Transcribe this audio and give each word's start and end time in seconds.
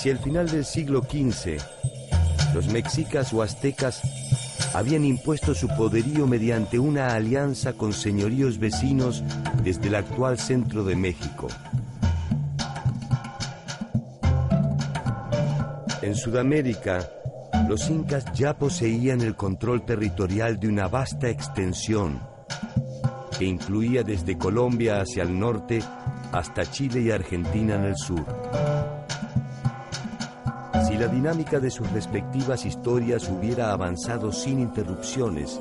Hacia 0.06 0.14
el 0.14 0.20
final 0.20 0.48
del 0.48 0.66
siglo 0.66 1.02
XV, 1.02 1.58
los 2.54 2.68
mexicas 2.68 3.34
o 3.34 3.42
aztecas 3.42 4.04
habían 4.76 5.04
impuesto 5.04 5.56
su 5.56 5.68
poderío 5.68 6.28
mediante 6.28 6.78
una 6.78 7.16
alianza 7.16 7.74
con 7.74 7.92
señoríos 7.92 8.60
vecinos 8.60 9.24
desde 9.64 9.88
el 9.88 9.96
actual 9.96 10.38
centro 10.38 10.84
de 10.84 10.96
México. 10.96 11.48
En 16.04 16.14
Sudamérica, 16.16 17.10
los 17.68 17.90
incas 17.90 18.26
ya 18.36 18.56
poseían 18.56 19.22
el 19.22 19.36
control 19.36 19.86
territorial 19.86 20.60
de 20.60 20.68
una 20.68 20.88
vasta 20.88 21.30
extensión 21.30 22.22
que 23.40 23.46
incluía 23.46 24.04
desde 24.04 24.38
Colombia 24.38 25.02
hacia 25.02 25.24
el 25.24 25.40
norte 25.40 25.82
hasta 26.32 26.70
Chile 26.70 27.02
y 27.02 27.10
Argentina 27.10 27.74
en 27.74 27.86
el 27.86 27.98
sur. 27.98 28.45
Si 30.96 31.02
la 31.02 31.10
dinámica 31.10 31.60
de 31.60 31.70
sus 31.70 31.92
respectivas 31.92 32.66
historias 32.66 33.28
hubiera 33.28 33.74
avanzado 33.74 34.32
sin 34.32 34.62
interrupciones, 34.62 35.60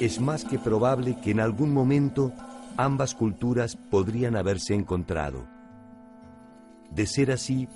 es 0.00 0.22
más 0.22 0.46
que 0.46 0.58
probable 0.58 1.18
que 1.22 1.32
en 1.32 1.40
algún 1.40 1.70
momento 1.70 2.32
ambas 2.78 3.14
culturas 3.14 3.76
podrían 3.76 4.34
haberse 4.34 4.72
encontrado. 4.72 5.46
De 6.90 7.06
ser 7.06 7.30
así, 7.30 7.68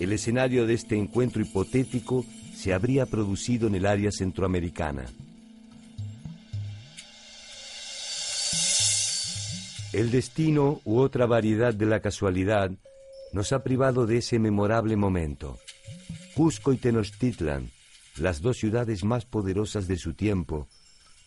el 0.00 0.14
escenario 0.14 0.66
de 0.66 0.72
este 0.72 0.96
encuentro 0.96 1.42
hipotético 1.42 2.24
se 2.54 2.72
habría 2.72 3.04
producido 3.04 3.68
en 3.68 3.74
el 3.74 3.84
área 3.84 4.10
centroamericana. 4.12 5.04
El 9.92 10.10
destino 10.10 10.80
u 10.86 11.00
otra 11.00 11.26
variedad 11.26 11.74
de 11.74 11.84
la 11.84 12.00
casualidad 12.00 12.70
nos 13.34 13.52
ha 13.52 13.62
privado 13.62 14.06
de 14.06 14.16
ese 14.16 14.38
memorable 14.38 14.96
momento. 14.96 15.58
Cusco 16.34 16.72
y 16.72 16.78
Tenochtitlan, 16.78 17.70
las 18.16 18.40
dos 18.40 18.56
ciudades 18.56 19.04
más 19.04 19.26
poderosas 19.26 19.86
de 19.86 19.96
su 19.96 20.14
tiempo, 20.14 20.66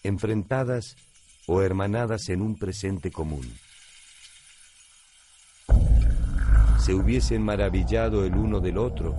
enfrentadas 0.03 0.95
o 1.45 1.61
hermanadas 1.61 2.29
en 2.29 2.41
un 2.41 2.57
presente 2.57 3.11
común. 3.11 3.45
Se 6.79 6.93
hubiesen 6.93 7.43
maravillado 7.43 8.25
el 8.25 8.35
uno 8.35 8.59
del 8.59 8.77
otro, 8.77 9.15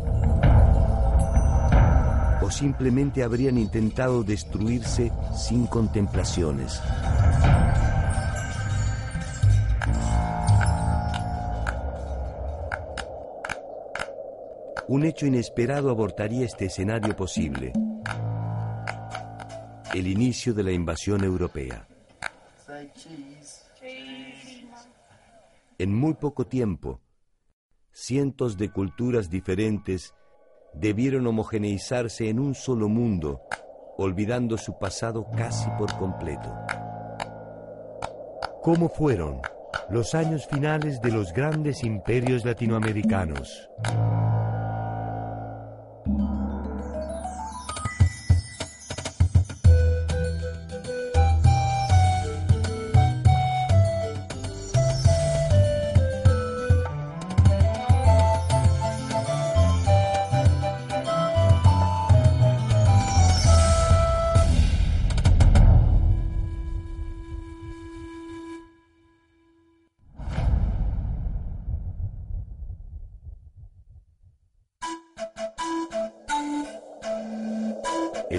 o 2.43 2.51
simplemente 2.51 3.23
habrían 3.23 3.59
intentado 3.59 4.23
destruirse 4.23 5.13
sin 5.37 5.67
contemplaciones. 5.67 6.81
Un 14.89 15.05
hecho 15.05 15.27
inesperado 15.27 15.91
abortaría 15.91 16.45
este 16.45 16.67
escenario 16.67 17.17
posible. 17.17 17.73
El 19.95 20.07
inicio 20.07 20.55
de 20.55 20.63
la 20.63 20.73
invasión 20.73 21.25
europea. 21.25 21.89
En 25.79 25.95
muy 25.95 26.15
poco 26.15 26.47
tiempo, 26.47 27.01
cientos 27.93 28.57
de 28.57 28.71
culturas 28.71 29.29
diferentes 29.29 30.15
debieron 30.73 31.27
homogeneizarse 31.27 32.29
en 32.29 32.39
un 32.39 32.55
solo 32.55 32.89
mundo, 32.89 33.43
olvidando 33.99 34.57
su 34.57 34.79
pasado 34.79 35.27
casi 35.37 35.69
por 35.79 35.97
completo. 35.99 36.55
¿Cómo 38.63 38.89
fueron 38.89 39.41
los 39.91 40.15
años 40.15 40.47
finales 40.47 41.01
de 41.01 41.11
los 41.11 41.33
grandes 41.33 41.83
imperios 41.85 42.45
latinoamericanos? 42.45 43.71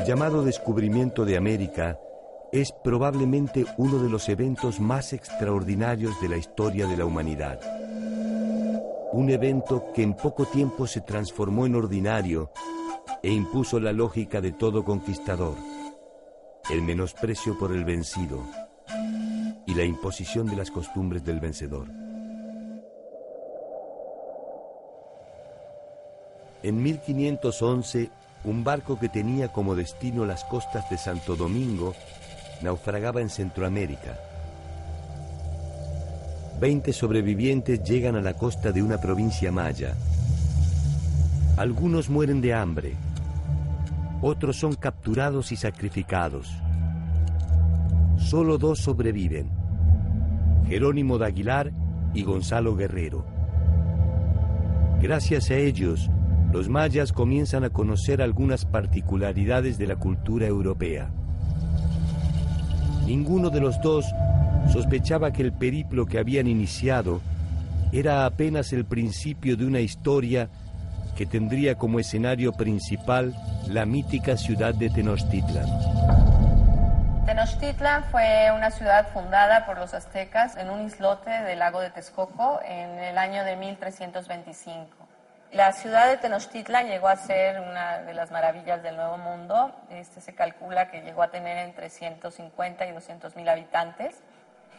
Llamado 0.07 0.41
descubrimiento 0.41 1.25
de 1.25 1.35
América 1.35 1.99
es 2.53 2.71
probablemente 2.71 3.65
uno 3.75 4.01
de 4.01 4.09
los 4.09 4.29
eventos 4.29 4.79
más 4.79 5.11
extraordinarios 5.11 6.21
de 6.21 6.29
la 6.29 6.37
historia 6.37 6.87
de 6.87 6.95
la 6.95 7.03
humanidad. 7.03 7.59
Un 9.11 9.29
evento 9.29 9.91
que 9.93 10.03
en 10.03 10.13
poco 10.13 10.45
tiempo 10.45 10.87
se 10.87 11.01
transformó 11.01 11.65
en 11.65 11.75
ordinario 11.75 12.51
e 13.21 13.33
impuso 13.33 13.81
la 13.81 13.91
lógica 13.91 14.39
de 14.39 14.53
todo 14.53 14.85
conquistador, 14.85 15.55
el 16.69 16.81
menosprecio 16.83 17.59
por 17.59 17.73
el 17.73 17.83
vencido 17.83 18.45
y 19.65 19.73
la 19.73 19.83
imposición 19.83 20.47
de 20.47 20.55
las 20.55 20.71
costumbres 20.71 21.25
del 21.25 21.41
vencedor. 21.41 21.89
En 26.63 26.81
1511, 26.81 28.09
un 28.43 28.63
barco 28.63 28.99
que 28.99 29.09
tenía 29.09 29.49
como 29.49 29.75
destino 29.75 30.25
las 30.25 30.43
costas 30.45 30.89
de 30.89 30.97
Santo 30.97 31.35
Domingo 31.35 31.93
naufragaba 32.61 33.21
en 33.21 33.29
Centroamérica. 33.29 34.17
Veinte 36.59 36.91
sobrevivientes 36.93 37.83
llegan 37.83 38.15
a 38.15 38.21
la 38.21 38.33
costa 38.33 38.71
de 38.71 38.81
una 38.81 38.99
provincia 38.99 39.51
maya. 39.51 39.95
Algunos 41.57 42.09
mueren 42.09 42.41
de 42.41 42.53
hambre, 42.53 42.93
otros 44.21 44.57
son 44.57 44.73
capturados 44.73 45.51
y 45.51 45.55
sacrificados. 45.55 46.51
Solo 48.17 48.57
dos 48.57 48.79
sobreviven, 48.79 49.49
Jerónimo 50.67 51.19
de 51.19 51.25
Aguilar 51.27 51.71
y 52.13 52.23
Gonzalo 52.23 52.75
Guerrero. 52.75 53.25
Gracias 54.99 55.51
a 55.51 55.55
ellos, 55.55 56.09
los 56.57 56.69
mayas 56.69 57.13
comienzan 57.13 57.65
a 57.65 57.69
conocer 57.69 58.19
algunas 58.19 58.65
particularidades 58.65 59.77
de 59.77 59.85
la 59.85 59.95
cultura 59.95 60.47
europea. 60.47 61.11
Ninguno 63.05 63.51
de 63.51 63.61
los 63.61 63.79
dos 63.79 64.07
sospechaba 64.73 65.31
que 65.31 65.43
el 65.43 65.53
periplo 65.53 66.07
que 66.07 66.17
habían 66.17 66.47
iniciado 66.47 67.21
era 67.91 68.25
apenas 68.25 68.73
el 68.73 68.85
principio 68.85 69.55
de 69.55 69.67
una 69.67 69.81
historia 69.81 70.49
que 71.15 71.27
tendría 71.27 71.75
como 71.75 71.99
escenario 71.99 72.53
principal 72.53 73.35
la 73.67 73.85
mítica 73.85 74.35
ciudad 74.35 74.73
de 74.73 74.89
Tenochtitlan. 74.89 75.67
Tenochtitlan 77.27 78.03
fue 78.05 78.51
una 78.55 78.71
ciudad 78.71 79.09
fundada 79.13 79.67
por 79.67 79.77
los 79.77 79.93
aztecas 79.93 80.57
en 80.57 80.71
un 80.71 80.87
islote 80.87 81.29
del 81.29 81.59
lago 81.59 81.81
de 81.81 81.91
Texcoco 81.91 82.61
en 82.65 82.97
el 82.97 83.19
año 83.19 83.43
de 83.43 83.55
1325. 83.57 84.96
La 85.57 85.73
ciudad 85.73 86.07
de 86.07 86.17
Tenochtitlan 86.17 86.85
llegó 86.85 87.07
a 87.07 87.15
ser 87.15 87.59
una 87.59 87.97
de 88.03 88.13
las 88.13 88.29
maravillas 88.29 88.83
del 88.83 88.95
Nuevo 88.95 89.17
Mundo. 89.17 89.71
Este 89.89 90.21
se 90.21 90.35
calcula 90.35 90.91
que 90.91 91.01
llegó 91.01 91.23
a 91.23 91.29
tener 91.29 91.57
entre 91.57 91.89
150 91.89 92.85
y 92.85 92.91
200 92.91 93.35
mil 93.35 93.49
habitantes. 93.49 94.21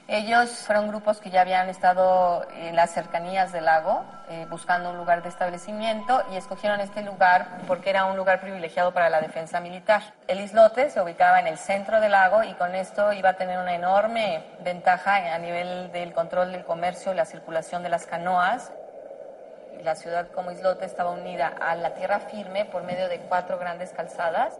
Ellos 0.06 0.50
fueron 0.50 0.86
grupos 0.86 1.18
que 1.18 1.30
ya 1.30 1.40
habían 1.40 1.68
estado 1.68 2.46
en 2.52 2.76
las 2.76 2.92
cercanías 2.92 3.50
del 3.50 3.64
lago 3.64 4.04
eh, 4.30 4.46
buscando 4.48 4.90
un 4.90 4.96
lugar 4.96 5.24
de 5.24 5.30
establecimiento 5.30 6.22
y 6.32 6.36
escogieron 6.36 6.78
este 6.78 7.02
lugar 7.02 7.58
porque 7.66 7.90
era 7.90 8.04
un 8.04 8.16
lugar 8.16 8.40
privilegiado 8.40 8.94
para 8.94 9.10
la 9.10 9.20
defensa 9.20 9.58
militar. 9.58 10.14
El 10.28 10.40
islote 10.40 10.90
se 10.90 11.00
ubicaba 11.00 11.40
en 11.40 11.48
el 11.48 11.58
centro 11.58 12.00
del 12.00 12.12
lago 12.12 12.44
y 12.44 12.54
con 12.54 12.76
esto 12.76 13.12
iba 13.12 13.30
a 13.30 13.36
tener 13.36 13.58
una 13.58 13.74
enorme 13.74 14.44
ventaja 14.60 15.34
a 15.34 15.38
nivel 15.38 15.90
del 15.90 16.12
control 16.12 16.52
del 16.52 16.64
comercio 16.64 17.12
y 17.12 17.16
la 17.16 17.24
circulación 17.24 17.82
de 17.82 17.88
las 17.88 18.06
canoas. 18.06 18.70
La 19.82 19.94
ciudad 19.94 20.28
como 20.28 20.50
islote 20.50 20.84
estaba 20.84 21.10
unida 21.10 21.48
a 21.48 21.74
la 21.76 21.94
tierra 21.94 22.20
firme 22.20 22.64
por 22.64 22.82
medio 22.82 23.08
de 23.08 23.20
cuatro 23.20 23.58
grandes 23.58 23.90
calzadas 23.90 24.58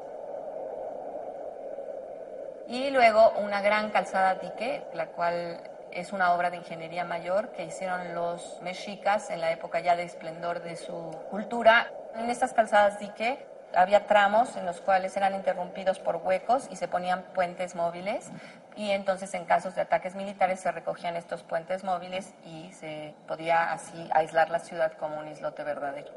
y 2.68 2.90
luego 2.90 3.32
una 3.38 3.62
gran 3.62 3.90
calzada 3.90 4.34
dique, 4.34 4.84
la 4.92 5.06
cual 5.06 5.60
es 5.90 6.12
una 6.12 6.34
obra 6.34 6.50
de 6.50 6.58
ingeniería 6.58 7.04
mayor 7.04 7.48
que 7.48 7.64
hicieron 7.64 8.14
los 8.14 8.60
mexicas 8.60 9.30
en 9.30 9.40
la 9.40 9.50
época 9.52 9.80
ya 9.80 9.96
de 9.96 10.02
esplendor 10.02 10.62
de 10.62 10.76
su 10.76 11.10
cultura. 11.30 11.90
En 12.14 12.28
estas 12.28 12.52
calzadas 12.52 12.98
dique 12.98 13.38
había 13.74 14.06
tramos 14.06 14.56
en 14.56 14.66
los 14.66 14.80
cuales 14.80 15.16
eran 15.16 15.34
interrumpidos 15.34 15.98
por 15.98 16.16
huecos 16.16 16.68
y 16.70 16.76
se 16.76 16.88
ponían 16.88 17.24
puentes 17.34 17.74
móviles 17.74 18.30
y 18.76 18.90
entonces 18.90 19.32
en 19.34 19.44
casos 19.44 19.74
de 19.74 19.82
ataques 19.82 20.14
militares 20.14 20.60
se 20.60 20.70
recogían 20.72 21.16
estos 21.16 21.42
puentes 21.42 21.84
móviles 21.84 22.34
y 22.44 22.72
se 22.72 23.14
podía 23.26 23.72
así 23.72 24.08
aislar 24.12 24.50
la 24.50 24.60
ciudad 24.60 24.92
como 24.98 25.18
un 25.18 25.28
islote 25.28 25.64
verdadero. 25.64 26.12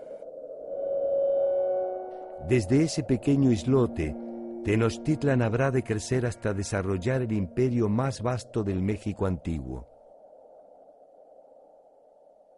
Desde 2.48 2.83
ese 2.83 3.03
pequeño 3.03 3.51
islote, 3.51 4.15
Tenochtitlan 4.63 5.42
habrá 5.42 5.71
de 5.71 5.83
crecer 5.83 6.25
hasta 6.25 6.53
desarrollar 6.53 7.21
el 7.21 7.31
imperio 7.31 7.89
más 7.89 8.21
vasto 8.21 8.63
del 8.63 8.81
México 8.81 9.25
antiguo. 9.25 9.88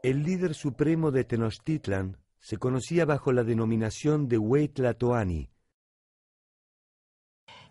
El 0.01 0.23
líder 0.23 0.53
supremo 0.53 1.11
de 1.11 1.23
Tenochtitlan 1.23 2.17
se 2.43 2.57
conocía 2.57 3.05
bajo 3.05 3.31
la 3.31 3.43
denominación 3.43 4.27
de 4.27 4.37
Huaytlatoani. 4.37 5.49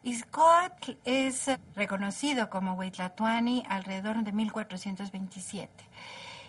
Izcoatl 0.03 0.93
es 1.05 1.49
reconocido 1.77 2.51
como 2.51 2.73
Huaytlatoani 2.75 3.63
alrededor 3.69 4.25
de 4.25 4.33
1427 4.33 5.71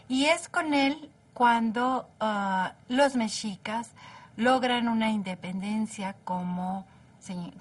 y 0.08 0.26
es 0.26 0.50
con 0.50 0.74
él 0.74 1.12
cuando 1.34 2.10
ah, 2.20 2.74
los 2.88 3.16
mexicas 3.16 3.92
logran 4.38 4.88
una 4.88 5.12
independencia 5.12 6.16
como 6.24 6.88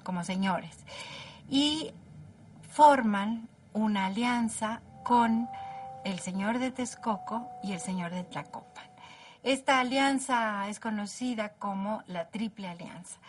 como 0.03 0.23
señores, 0.23 0.75
y 1.49 1.91
forman 2.69 3.47
una 3.73 4.07
alianza 4.07 4.81
con 5.03 5.47
el 6.03 6.19
señor 6.19 6.59
de 6.59 6.71
Texcoco 6.71 7.49
y 7.63 7.73
el 7.73 7.79
señor 7.79 8.11
de 8.11 8.23
Tlacopan. 8.23 8.72
Esta 9.43 9.79
alianza 9.79 10.67
es 10.69 10.79
conocida 10.79 11.49
como 11.59 12.03
la 12.07 12.29
Triple 12.29 12.67
Alianza. 12.67 13.19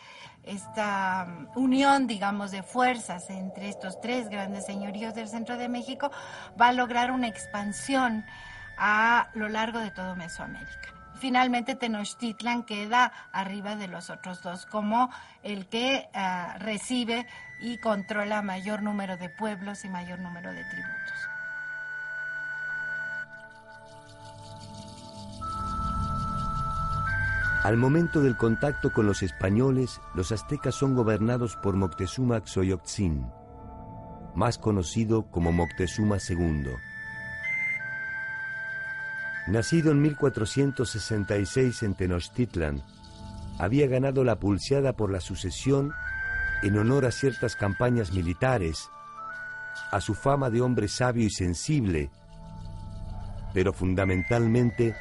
Esta 0.45 1.27
um, 1.27 1.63
unión, 1.65 2.07
digamos, 2.07 2.51
de 2.51 2.63
fuerzas 2.63 3.31
entre 3.31 3.69
estos 3.69 4.01
tres 4.01 4.29
grandes 4.29 4.67
señoríos 4.67 5.15
del 5.15 5.29
centro 5.29 5.57
de 5.57 5.69
México 5.69 6.11
va 6.61 6.69
a 6.69 6.73
lograr 6.73 7.11
una 7.11 7.29
expansión 7.29 8.25
a 8.79 9.29
lo 9.35 9.49
largo 9.49 9.79
de 9.79 9.91
todo 9.91 10.15
Mesoamérica 10.17 10.95
finalmente 11.25 11.75
Tenochtitlan 11.75 12.65
queda 12.65 13.11
arriba 13.33 13.77
de 13.77 13.89
los 13.89 14.11
otros 14.11 14.43
dos 14.43 14.67
como 14.67 15.11
el 15.43 15.67
que 15.69 16.09
ah, 16.13 16.57
recibe 16.59 17.27
y 17.61 17.79
controla 17.79 18.43
mayor 18.43 18.83
número 18.83 19.17
de 19.17 19.31
pueblos 19.31 19.87
y 19.87 19.89
mayor 19.89 20.19
número 20.19 20.53
de 20.53 20.63
tributos. 20.65 21.34
Al 27.65 27.79
momento 27.79 28.21
del 28.21 28.37
contacto 28.37 28.93
con 28.93 29.07
los 29.07 29.23
españoles, 29.23 29.99
los 30.15 30.33
aztecas 30.33 30.75
son 30.75 30.95
gobernados 30.95 31.57
por 31.57 31.77
Moctezuma 31.77 32.43
Xoyotzin, 32.45 33.27
más 34.35 34.59
conocido 34.59 35.31
como 35.31 35.51
Moctezuma 35.51 36.19
II. 36.29 36.67
Nacido 39.47 39.93
en 39.93 40.03
1466 40.03 41.83
en 41.85 41.95
Tenochtitlan, 41.95 42.83
había 43.59 43.87
ganado 43.87 44.25
la 44.25 44.39
pulseada 44.39 44.93
por 44.93 45.11
la 45.11 45.23
sucesión 45.23 45.95
en 46.63 46.77
honor 46.77 47.07
a 47.07 47.13
ciertas 47.13 47.57
campañas 47.57 48.13
militares, 48.13 48.91
a 49.91 50.03
su 50.03 50.13
fama 50.13 50.51
de 50.51 50.61
hombre 50.61 50.87
sabio 50.87 51.25
y 51.25 51.31
sensible, 51.31 52.11
pero 53.55 53.73
fundamentalmente 53.73 54.95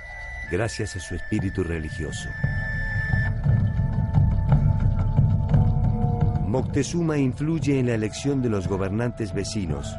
gracias 0.49 0.95
a 0.95 1.01
su 1.01 1.15
espíritu 1.15 1.63
religioso. 1.63 2.29
Moctezuma 6.53 7.17
influye 7.17 7.79
en 7.79 7.87
la 7.87 7.95
elección 7.95 8.43
de 8.43 8.47
los 8.47 8.67
gobernantes 8.67 9.33
vecinos. 9.33 9.97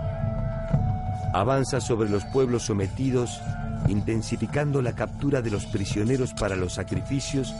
Avanza 1.32 1.80
sobre 1.80 2.08
los 2.08 2.24
pueblos 2.26 2.62
sometidos 2.62 3.40
intensificando 3.88 4.80
la 4.80 4.92
captura 4.92 5.42
de 5.42 5.50
los 5.50 5.66
prisioneros 5.66 6.32
para 6.32 6.54
los 6.54 6.74
sacrificios 6.74 7.52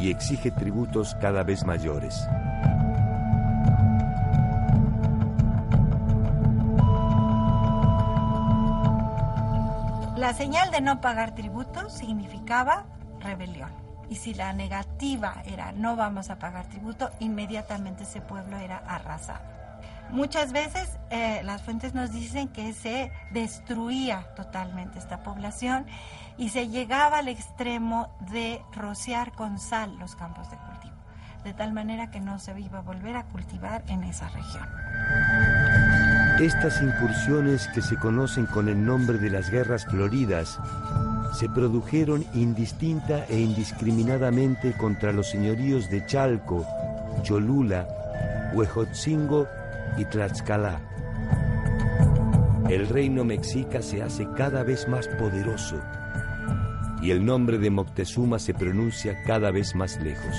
y 0.00 0.10
exige 0.10 0.50
tributos 0.50 1.14
cada 1.20 1.44
vez 1.44 1.64
mayores. 1.64 2.26
La 10.16 10.34
señal 10.34 10.72
de 10.72 10.80
no 10.80 11.00
pagar 11.00 11.36
tributos 11.36 11.92
significaba 11.92 12.86
rebelión. 13.20 13.70
Y 14.10 14.16
si 14.16 14.34
la 14.34 14.52
negativa 14.52 15.42
era 15.46 15.72
no 15.72 15.96
vamos 15.96 16.28
a 16.28 16.38
pagar 16.38 16.66
tributo, 16.66 17.10
inmediatamente 17.20 18.02
ese 18.02 18.20
pueblo 18.20 18.58
era 18.58 18.82
arrasado. 18.86 19.60
Muchas 20.10 20.52
veces 20.52 20.98
eh, 21.10 21.40
las 21.44 21.62
fuentes 21.62 21.94
nos 21.94 22.10
dicen 22.10 22.48
que 22.48 22.72
se 22.72 23.12
destruía 23.30 24.26
totalmente 24.34 24.98
esta 24.98 25.22
población 25.22 25.86
y 26.36 26.48
se 26.48 26.68
llegaba 26.68 27.18
al 27.18 27.28
extremo 27.28 28.12
de 28.32 28.60
rociar 28.72 29.30
con 29.32 29.60
sal 29.60 29.96
los 29.98 30.16
campos 30.16 30.50
de 30.50 30.56
cultivo, 30.56 30.96
de 31.44 31.54
tal 31.54 31.72
manera 31.72 32.10
que 32.10 32.18
no 32.18 32.40
se 32.40 32.58
iba 32.58 32.80
a 32.80 32.82
volver 32.82 33.14
a 33.14 33.24
cultivar 33.26 33.84
en 33.86 34.02
esa 34.02 34.28
región. 34.30 34.68
Estas 36.40 36.82
incursiones 36.82 37.68
que 37.68 37.82
se 37.82 37.96
conocen 37.96 38.46
con 38.46 38.68
el 38.68 38.84
nombre 38.84 39.18
de 39.18 39.30
las 39.30 39.50
guerras 39.50 39.84
floridas 39.84 40.58
se 41.32 41.48
produjeron 41.48 42.24
indistinta 42.34 43.24
e 43.28 43.38
indiscriminadamente 43.38 44.72
contra 44.72 45.12
los 45.12 45.30
señoríos 45.30 45.88
de 45.90 46.04
Chalco, 46.06 46.66
Cholula, 47.22 47.86
Huejotzingo 48.54 49.46
y 49.96 50.04
Tlaxcala. 50.04 50.80
El 52.68 52.88
reino 52.88 53.24
mexica 53.24 53.82
se 53.82 54.02
hace 54.02 54.26
cada 54.36 54.62
vez 54.62 54.88
más 54.88 55.08
poderoso 55.08 55.80
y 57.02 57.10
el 57.10 57.24
nombre 57.24 57.58
de 57.58 57.70
Moctezuma 57.70 58.38
se 58.38 58.54
pronuncia 58.54 59.22
cada 59.24 59.50
vez 59.50 59.74
más 59.74 59.98
lejos. 60.00 60.36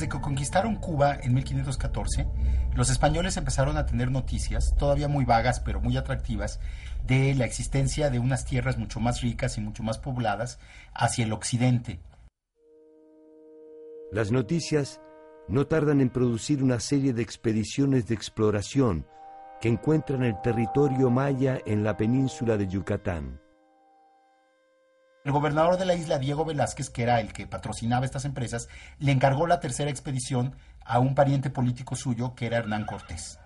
Desde 0.00 0.12
que 0.12 0.22
conquistaron 0.22 0.76
Cuba 0.76 1.18
en 1.22 1.34
1514, 1.34 2.26
los 2.74 2.88
españoles 2.88 3.36
empezaron 3.36 3.76
a 3.76 3.84
tener 3.84 4.10
noticias, 4.10 4.74
todavía 4.78 5.08
muy 5.08 5.26
vagas 5.26 5.60
pero 5.60 5.78
muy 5.78 5.98
atractivas, 5.98 6.58
de 7.06 7.34
la 7.34 7.44
existencia 7.44 8.08
de 8.08 8.18
unas 8.18 8.46
tierras 8.46 8.78
mucho 8.78 8.98
más 8.98 9.20
ricas 9.20 9.58
y 9.58 9.60
mucho 9.60 9.82
más 9.82 9.98
pobladas 9.98 10.58
hacia 10.94 11.26
el 11.26 11.34
occidente. 11.34 12.00
Las 14.10 14.32
noticias 14.32 15.02
no 15.48 15.66
tardan 15.66 16.00
en 16.00 16.08
producir 16.08 16.62
una 16.62 16.80
serie 16.80 17.12
de 17.12 17.20
expediciones 17.20 18.06
de 18.06 18.14
exploración 18.14 19.06
que 19.60 19.68
encuentran 19.68 20.24
el 20.24 20.40
territorio 20.40 21.10
maya 21.10 21.58
en 21.66 21.84
la 21.84 21.98
península 21.98 22.56
de 22.56 22.68
Yucatán. 22.68 23.38
El 25.24 25.32
gobernador 25.32 25.76
de 25.76 25.84
la 25.84 25.94
isla, 25.94 26.18
Diego 26.18 26.44
Velázquez, 26.44 26.88
que 26.88 27.02
era 27.02 27.20
el 27.20 27.32
que 27.32 27.46
patrocinaba 27.46 28.06
estas 28.06 28.24
empresas, 28.24 28.68
le 28.98 29.12
encargó 29.12 29.46
la 29.46 29.60
tercera 29.60 29.90
expedición 29.90 30.54
a 30.84 30.98
un 30.98 31.14
pariente 31.14 31.50
político 31.50 31.94
suyo, 31.94 32.34
que 32.34 32.46
era 32.46 32.58
Hernán 32.58 32.86
Cortés. 32.86 33.38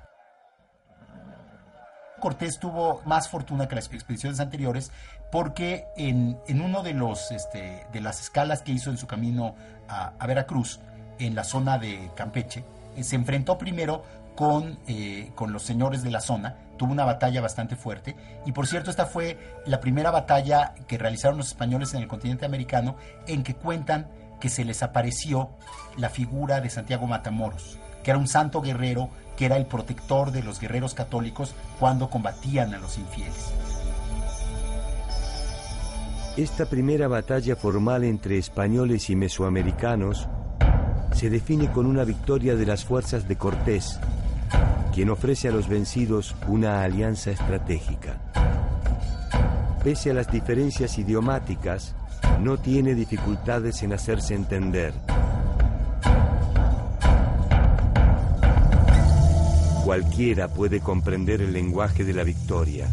Cortés 2.21 2.59
tuvo 2.59 3.03
más 3.05 3.29
fortuna 3.29 3.69
que 3.69 3.75
las 3.75 3.93
expediciones 3.93 4.41
anteriores 4.41 4.93
porque 5.31 5.85
en, 5.97 6.39
uno 6.49 6.83
de, 6.83 6.95
los, 6.95 7.33
este, 7.33 7.87
de 7.93 8.01
las 8.01 8.21
escalas 8.21 8.63
que 8.63 8.73
hizo 8.73 8.91
en 8.91 8.97
su 8.97 9.07
camino 9.07 9.57
a 9.89 10.27
Veracruz, 10.27 10.81
en 11.19 11.35
la 11.35 11.45
zona 11.45 11.79
de 11.79 12.11
Campeche, 12.15 12.65
eh, 12.97 13.03
se 13.03 13.17
enfrentó 13.17 13.59
primero 13.59 14.05
con, 14.35 14.79
eh, 14.87 15.31
con 15.35 15.53
los 15.53 15.63
señores 15.63 16.03
de 16.03 16.11
la 16.11 16.21
zona, 16.21 16.57
tuvo 16.77 16.93
una 16.93 17.05
batalla 17.05 17.41
bastante 17.41 17.77
fuerte 17.77 18.17
y 18.45 18.53
por 18.53 18.67
cierto 18.67 18.91
esta 18.91 19.07
fue 19.07 19.39
la 19.67 19.81
primera 19.81 20.11
batalla 20.11 20.75
que 20.89 20.99
realizaron 20.99 21.39
los 21.39 21.49
españoles 21.49 21.95
en 21.95 22.03
el 22.03 22.09
continente 22.09 22.45
americano 22.45 22.97
en 23.27 23.43
que 23.43 23.55
cuentan 23.55 24.09
que 24.41 24.49
se 24.49 24.65
les 24.65 24.83
apareció 24.83 25.51
la 25.97 26.11
figura 26.11 26.61
de 26.61 26.71
Santiago 26.71 27.07
Matamoros, 27.07 27.79
que 28.03 28.11
era 28.11 28.19
un 28.19 28.29
santo 28.29 28.61
guerrero, 28.61 29.09
que 29.37 29.47
era 29.47 29.57
el 29.57 29.67
protector 29.67 30.33
de 30.33 30.43
los 30.43 30.61
guerreros 30.61 30.95
católicos 30.95 31.55
cuando 31.79 32.11
combatían 32.11 32.75
a 32.75 32.79
los 32.79 32.99
infieles. 32.99 33.53
Esta 36.37 36.67
primera 36.67 37.07
batalla 37.07 37.55
formal 37.55 38.03
entre 38.03 38.39
españoles 38.39 39.09
y 39.09 39.15
mesoamericanos 39.15 40.29
se 41.13 41.31
define 41.31 41.71
con 41.71 41.87
una 41.87 42.03
victoria 42.03 42.57
de 42.57 42.67
las 42.67 42.85
fuerzas 42.85 43.29
de 43.29 43.37
Cortés, 43.37 44.01
quien 44.95 45.11
ofrece 45.11 45.49
a 45.49 45.51
los 45.51 45.69
vencidos 45.69 46.37
una 46.47 46.85
alianza 46.85 47.33
estratégica. 47.33 48.21
Pese 49.83 50.13
a 50.13 50.15
las 50.15 50.31
diferencias 50.31 50.99
idiomáticas, 50.99 51.97
no 52.41 52.59
tiene 52.59 52.95
dificultades 52.95 53.83
en 53.83 53.93
hacerse 53.93 54.35
entender. 54.35 54.95
Cualquiera 59.85 60.47
puede 60.47 60.79
comprender 60.79 61.43
el 61.43 61.53
lenguaje 61.53 62.05
de 62.05 62.13
la 62.15 62.23
victoria. 62.23 62.89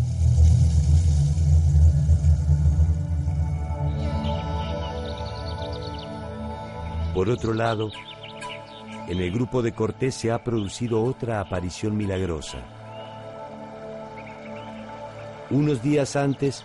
Por 7.13 7.29
otro 7.29 7.53
lado, 7.53 7.91
en 9.07 9.19
el 9.19 9.31
grupo 9.31 9.61
de 9.61 9.71
Cortés 9.71 10.15
se 10.15 10.31
ha 10.31 10.43
producido 10.43 11.03
otra 11.03 11.39
aparición 11.39 11.97
milagrosa. 11.97 12.59
Unos 15.49 15.81
días 15.81 16.15
antes 16.15 16.63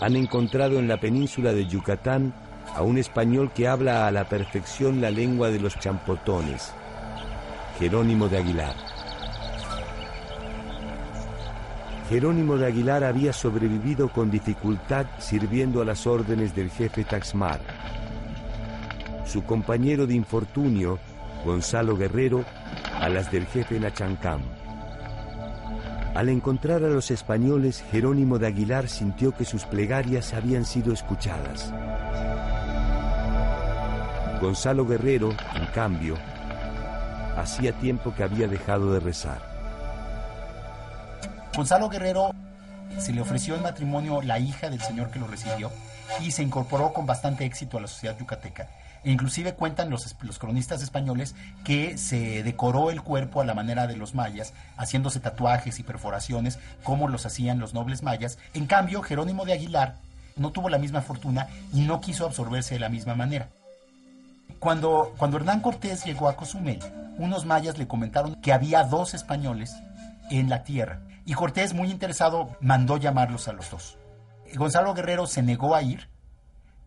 han 0.00 0.14
encontrado 0.16 0.78
en 0.78 0.86
la 0.86 1.00
península 1.00 1.52
de 1.52 1.66
Yucatán 1.66 2.32
a 2.74 2.82
un 2.82 2.98
español 2.98 3.50
que 3.52 3.66
habla 3.66 4.06
a 4.06 4.10
la 4.10 4.28
perfección 4.28 5.00
la 5.00 5.10
lengua 5.10 5.50
de 5.50 5.58
los 5.58 5.78
champotones, 5.78 6.72
Jerónimo 7.78 8.28
de 8.28 8.38
Aguilar. 8.38 8.76
Jerónimo 12.08 12.56
de 12.56 12.66
Aguilar 12.66 13.04
había 13.04 13.32
sobrevivido 13.32 14.08
con 14.08 14.30
dificultad 14.30 15.06
sirviendo 15.18 15.80
a 15.80 15.84
las 15.84 16.06
órdenes 16.06 16.54
del 16.54 16.70
jefe 16.70 17.04
Taxmar. 17.04 17.60
Su 19.24 19.44
compañero 19.44 20.06
de 20.06 20.14
infortunio 20.14 20.98
Gonzalo 21.44 21.96
Guerrero 21.96 22.44
a 23.00 23.08
las 23.08 23.30
del 23.30 23.46
jefe 23.46 23.80
Nachancam. 23.80 24.42
Al 26.14 26.28
encontrar 26.28 26.84
a 26.84 26.88
los 26.88 27.10
españoles, 27.10 27.84
Jerónimo 27.90 28.38
de 28.38 28.48
Aguilar 28.48 28.88
sintió 28.88 29.32
que 29.32 29.44
sus 29.44 29.64
plegarias 29.64 30.34
habían 30.34 30.64
sido 30.64 30.92
escuchadas. 30.92 31.72
Gonzalo 34.40 34.86
Guerrero, 34.86 35.30
en 35.54 35.66
cambio, 35.66 36.16
hacía 37.36 37.72
tiempo 37.72 38.14
que 38.14 38.24
había 38.24 38.48
dejado 38.48 38.92
de 38.92 39.00
rezar. 39.00 39.40
Gonzalo 41.56 41.88
Guerrero 41.88 42.32
se 42.98 43.12
le 43.12 43.20
ofreció 43.20 43.54
en 43.54 43.62
matrimonio 43.62 44.20
la 44.22 44.38
hija 44.38 44.68
del 44.68 44.80
señor 44.80 45.10
que 45.10 45.18
lo 45.18 45.26
recibió 45.26 45.70
y 46.20 46.30
se 46.32 46.42
incorporó 46.42 46.92
con 46.92 47.06
bastante 47.06 47.44
éxito 47.44 47.78
a 47.78 47.82
la 47.82 47.86
sociedad 47.86 48.18
yucateca. 48.18 48.68
Inclusive 49.04 49.54
cuentan 49.54 49.90
los, 49.90 50.14
los, 50.22 50.38
cronistas 50.38 50.82
españoles 50.82 51.34
que 51.64 51.96
se 51.96 52.42
decoró 52.42 52.90
el 52.90 53.02
cuerpo 53.02 53.40
a 53.40 53.44
la 53.44 53.54
manera 53.54 53.86
de 53.86 53.96
los 53.96 54.14
mayas, 54.14 54.52
haciéndose 54.76 55.20
tatuajes 55.20 55.78
y 55.78 55.82
perforaciones 55.82 56.58
como 56.82 57.08
los 57.08 57.26
hacían 57.26 57.58
los 57.58 57.74
nobles 57.74 58.02
mayas. 58.02 58.38
En 58.54 58.66
cambio, 58.66 59.02
Jerónimo 59.02 59.44
de 59.44 59.54
Aguilar 59.54 59.96
no 60.36 60.50
tuvo 60.50 60.68
la 60.68 60.78
misma 60.78 61.02
fortuna 61.02 61.48
y 61.72 61.82
no 61.82 62.00
quiso 62.00 62.26
absorberse 62.26 62.74
de 62.74 62.80
la 62.80 62.88
misma 62.88 63.14
manera. 63.14 63.48
Cuando, 64.58 65.14
cuando 65.16 65.38
Hernán 65.38 65.60
Cortés 65.60 66.04
llegó 66.04 66.28
a 66.28 66.36
Cozumel, 66.36 66.80
unos 67.16 67.46
mayas 67.46 67.78
le 67.78 67.88
comentaron 67.88 68.34
que 68.36 68.52
había 68.52 68.84
dos 68.84 69.14
españoles 69.14 69.74
en 70.30 70.50
la 70.50 70.62
tierra 70.64 71.00
y 71.30 71.34
Cortés, 71.34 71.74
muy 71.74 71.90
interesado, 71.90 72.56
mandó 72.60 72.96
llamarlos 72.96 73.46
a 73.46 73.52
los 73.52 73.70
dos. 73.70 73.98
Gonzalo 74.56 74.94
Guerrero 74.94 75.28
se 75.28 75.42
negó 75.42 75.76
a 75.76 75.82
ir 75.82 76.08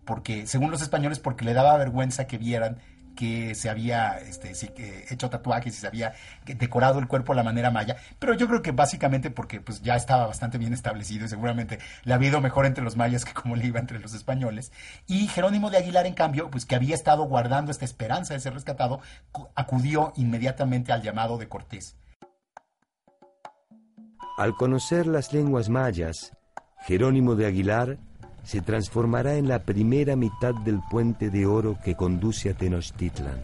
porque 0.05 0.47
según 0.47 0.71
los 0.71 0.81
españoles, 0.81 1.19
porque 1.19 1.45
le 1.45 1.53
daba 1.53 1.77
vergüenza 1.77 2.27
que 2.27 2.37
vieran 2.37 2.77
que 3.15 3.55
se 3.55 3.69
había 3.69 4.17
este, 4.19 4.53
hecho 5.09 5.29
tatuajes 5.29 5.75
y 5.75 5.77
se 5.77 5.87
había 5.87 6.13
decorado 6.45 6.99
el 6.99 7.07
cuerpo 7.07 7.33
a 7.33 7.35
la 7.35 7.43
manera 7.43 7.71
maya, 7.71 7.97
pero 8.19 8.33
yo 8.33 8.47
creo 8.47 8.61
que 8.61 8.71
básicamente 8.71 9.29
porque 9.29 9.61
pues 9.61 9.81
ya 9.81 9.95
estaba 9.95 10.27
bastante 10.27 10.57
bien 10.57 10.73
establecido 10.73 11.25
y 11.25 11.29
seguramente 11.29 11.79
le 12.03 12.13
ha 12.13 12.23
ido 12.23 12.41
mejor 12.41 12.65
entre 12.65 12.83
los 12.83 12.95
mayas 12.95 13.25
que 13.25 13.33
como 13.33 13.55
le 13.55 13.67
iba 13.67 13.79
entre 13.79 13.99
los 13.99 14.13
españoles. 14.13 14.71
Y 15.07 15.27
Jerónimo 15.27 15.69
de 15.69 15.77
Aguilar, 15.77 16.05
en 16.05 16.13
cambio, 16.13 16.49
pues 16.49 16.65
que 16.65 16.75
había 16.75 16.95
estado 16.95 17.23
guardando 17.23 17.71
esta 17.71 17.85
esperanza 17.85 18.33
de 18.33 18.39
ser 18.39 18.53
rescatado, 18.53 18.99
acudió 19.55 20.13
inmediatamente 20.15 20.91
al 20.91 21.01
llamado 21.01 21.37
de 21.37 21.47
Cortés. 21.47 21.95
Al 24.37 24.55
conocer 24.55 25.05
las 25.05 25.31
lenguas 25.31 25.69
mayas, 25.69 26.31
Jerónimo 26.87 27.35
de 27.35 27.45
Aguilar 27.45 27.99
se 28.43 28.61
transformará 28.61 29.37
en 29.37 29.47
la 29.47 29.63
primera 29.63 30.15
mitad 30.15 30.53
del 30.53 30.79
puente 30.91 31.29
de 31.29 31.45
oro 31.45 31.77
que 31.83 31.95
conduce 31.95 32.49
a 32.49 32.53
Tenochtitlan. 32.53 33.43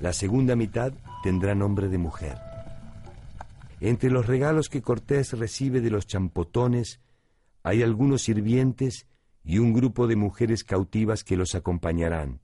La 0.00 0.12
segunda 0.12 0.54
mitad 0.56 0.92
tendrá 1.22 1.54
nombre 1.54 1.88
de 1.88 1.98
mujer. 1.98 2.38
Entre 3.80 4.10
los 4.10 4.26
regalos 4.26 4.68
que 4.68 4.82
Cortés 4.82 5.32
recibe 5.32 5.80
de 5.80 5.90
los 5.90 6.06
champotones 6.06 7.00
hay 7.62 7.82
algunos 7.82 8.22
sirvientes 8.22 9.06
y 9.44 9.58
un 9.58 9.72
grupo 9.72 10.06
de 10.06 10.16
mujeres 10.16 10.64
cautivas 10.64 11.24
que 11.24 11.36
los 11.36 11.54
acompañarán. 11.54 12.40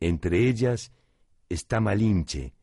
Entre 0.00 0.48
ellas 0.48 0.92
está 1.48 1.80
Malinche, 1.80 2.54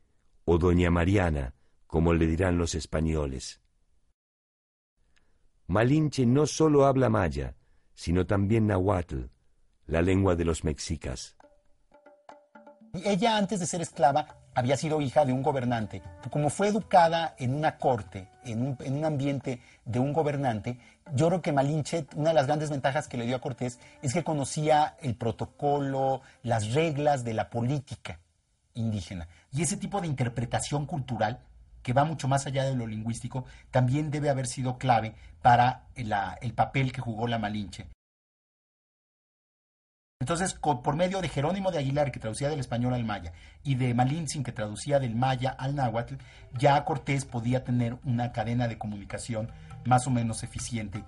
o 0.45 0.57
Doña 0.57 0.91
Mariana, 0.91 1.55
como 1.87 2.13
le 2.13 2.27
dirán 2.27 2.57
los 2.57 2.75
españoles. 2.75 3.62
Malinche 5.67 6.25
no 6.25 6.45
solo 6.45 6.85
habla 6.85 7.09
maya, 7.09 7.55
sino 7.93 8.25
también 8.25 8.67
nahuatl, 8.67 9.29
la 9.87 10.01
lengua 10.01 10.35
de 10.35 10.45
los 10.45 10.63
mexicas. 10.63 11.35
Ella 12.93 13.37
antes 13.37 13.59
de 13.59 13.65
ser 13.65 13.81
esclava 13.81 14.27
había 14.55 14.77
sido 14.77 15.01
hija 15.01 15.25
de 15.25 15.33
un 15.33 15.41
gobernante. 15.41 16.01
Como 16.29 16.49
fue 16.49 16.67
educada 16.67 17.35
en 17.39 17.55
una 17.55 17.77
corte, 17.77 18.29
en 18.43 18.61
un, 18.61 18.77
en 18.81 18.97
un, 18.97 19.05
ambiente 19.05 19.61
de 19.85 19.99
un 19.99 20.13
gobernante, 20.13 20.77
yo 21.13 21.27
creo 21.27 21.41
que 21.41 21.51
Malinche, 21.51 22.05
una 22.15 22.29
de 22.29 22.35
las 22.35 22.45
grandes 22.45 22.69
ventajas 22.69 23.07
que 23.07 23.17
le 23.17 23.25
dio 23.25 23.35
a 23.35 23.41
Cortés 23.41 23.79
es 24.01 24.13
que 24.13 24.23
conocía 24.23 24.95
el 25.01 25.15
protocolo, 25.15 26.21
las 26.43 26.73
reglas 26.73 27.23
de 27.23 27.33
la 27.33 27.49
política 27.49 28.19
indígena. 28.75 29.27
Y 29.51 29.63
ese 29.63 29.77
tipo 29.77 30.01
de 30.01 30.07
interpretación 30.07 30.85
cultural 30.85 31.39
que 31.83 31.93
va 31.93 32.05
mucho 32.05 32.27
más 32.27 32.47
allá 32.47 32.63
de 32.63 32.75
lo 32.75 32.87
lingüístico, 32.87 33.45
también 33.69 34.09
debe 34.09 34.29
haber 34.29 34.47
sido 34.47 34.77
clave 34.77 35.13
para 35.41 35.83
el 35.95 36.53
papel 36.53 36.91
que 36.91 37.01
jugó 37.01 37.27
la 37.27 37.37
Malinche. 37.37 37.87
Entonces, 40.19 40.53
por 40.53 40.95
medio 40.95 41.19
de 41.19 41.27
Jerónimo 41.27 41.69
de 41.69 41.79
Aguilar, 41.79 42.09
que 42.09 42.19
traducía 42.19 42.47
del 42.47 42.61
español 42.61 42.93
al 42.93 43.03
maya, 43.03 43.33
y 43.61 43.75
de 43.75 43.93
Malintzin, 43.93 44.41
que 44.41 44.53
traducía 44.53 44.97
del 44.97 45.15
maya 45.15 45.49
al 45.49 45.75
náhuatl, 45.75 46.15
ya 46.57 46.85
Cortés 46.85 47.25
podía 47.25 47.65
tener 47.65 47.97
una 48.05 48.31
cadena 48.31 48.69
de 48.69 48.77
comunicación 48.77 49.51
más 49.83 50.07
o 50.07 50.11
menos 50.11 50.43
eficiente. 50.43 51.03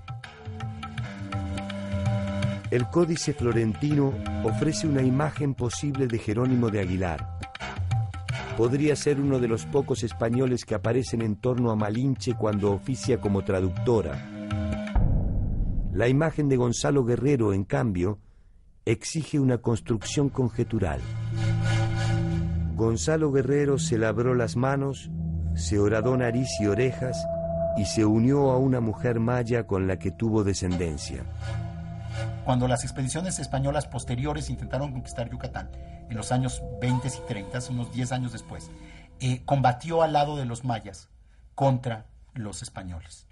El 2.71 2.89
Códice 2.89 3.33
Florentino 3.33 4.11
ofrece 4.43 4.85
una 4.85 5.01
imagen 5.01 5.53
posible 5.53 6.07
de 6.07 6.19
Jerónimo 6.19 6.69
de 6.69 6.81
Aguilar, 6.81 7.34
Podría 8.57 8.95
ser 8.95 9.19
uno 9.19 9.39
de 9.39 9.49
los 9.49 9.65
pocos 9.65 10.03
españoles 10.03 10.63
que 10.63 10.75
aparecen 10.75 11.21
en 11.21 11.35
torno 11.35 11.71
a 11.71 11.75
Malinche 11.75 12.35
cuando 12.35 12.71
oficia 12.71 13.19
como 13.19 13.43
traductora. 13.43 14.31
La 15.91 16.07
imagen 16.07 16.47
de 16.47 16.55
Gonzalo 16.55 17.03
Guerrero, 17.03 17.53
en 17.53 17.65
cambio, 17.65 18.19
exige 18.85 19.39
una 19.39 19.57
construcción 19.57 20.29
conjetural. 20.29 21.01
Gonzalo 22.75 23.31
Guerrero 23.31 23.77
se 23.77 23.97
labró 23.97 24.35
las 24.35 24.55
manos, 24.55 25.09
se 25.55 25.79
horadó 25.79 26.15
nariz 26.15 26.47
y 26.61 26.67
orejas 26.67 27.17
y 27.77 27.85
se 27.85 28.05
unió 28.05 28.51
a 28.51 28.57
una 28.57 28.79
mujer 28.79 29.19
maya 29.19 29.67
con 29.67 29.87
la 29.87 29.99
que 29.99 30.11
tuvo 30.11 30.43
descendencia. 30.43 31.25
Cuando 32.45 32.67
las 32.67 32.83
expediciones 32.83 33.39
españolas 33.39 33.87
posteriores 33.87 34.51
intentaron 34.51 34.91
conquistar 34.91 35.31
Yucatán, 35.31 35.71
en 36.07 36.15
los 36.15 36.31
años 36.31 36.61
20 36.79 37.07
y 37.07 37.27
30, 37.27 37.59
unos 37.71 37.91
10 37.91 38.11
años 38.11 38.31
después, 38.33 38.69
eh, 39.19 39.41
combatió 39.45 40.03
al 40.03 40.13
lado 40.13 40.37
de 40.37 40.45
los 40.45 40.63
mayas 40.63 41.09
contra 41.55 42.05
los 42.35 42.61
españoles. 42.61 43.27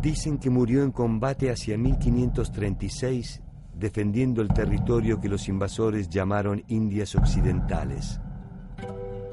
Dicen 0.00 0.38
que 0.38 0.48
murió 0.48 0.82
en 0.82 0.92
combate 0.92 1.50
hacia 1.50 1.76
1536 1.76 3.42
defendiendo 3.74 4.40
el 4.40 4.48
territorio 4.48 5.20
que 5.20 5.28
los 5.28 5.48
invasores 5.48 6.08
llamaron 6.08 6.64
Indias 6.68 7.14
Occidentales. 7.14 8.20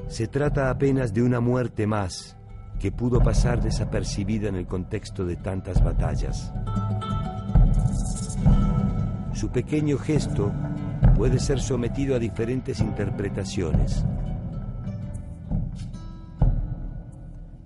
Se 0.08 0.28
trata 0.28 0.70
apenas 0.70 1.12
de 1.12 1.22
una 1.22 1.40
muerte 1.40 1.86
más, 1.86 2.36
que 2.78 2.92
pudo 2.92 3.20
pasar 3.20 3.62
desapercibida 3.62 4.48
en 4.48 4.56
el 4.56 4.66
contexto 4.66 5.24
de 5.24 5.36
tantas 5.36 5.82
batallas. 5.82 6.52
Su 9.32 9.50
pequeño 9.50 9.98
gesto 9.98 10.52
puede 11.16 11.38
ser 11.38 11.60
sometido 11.60 12.14
a 12.14 12.18
diferentes 12.18 12.80
interpretaciones. 12.80 14.04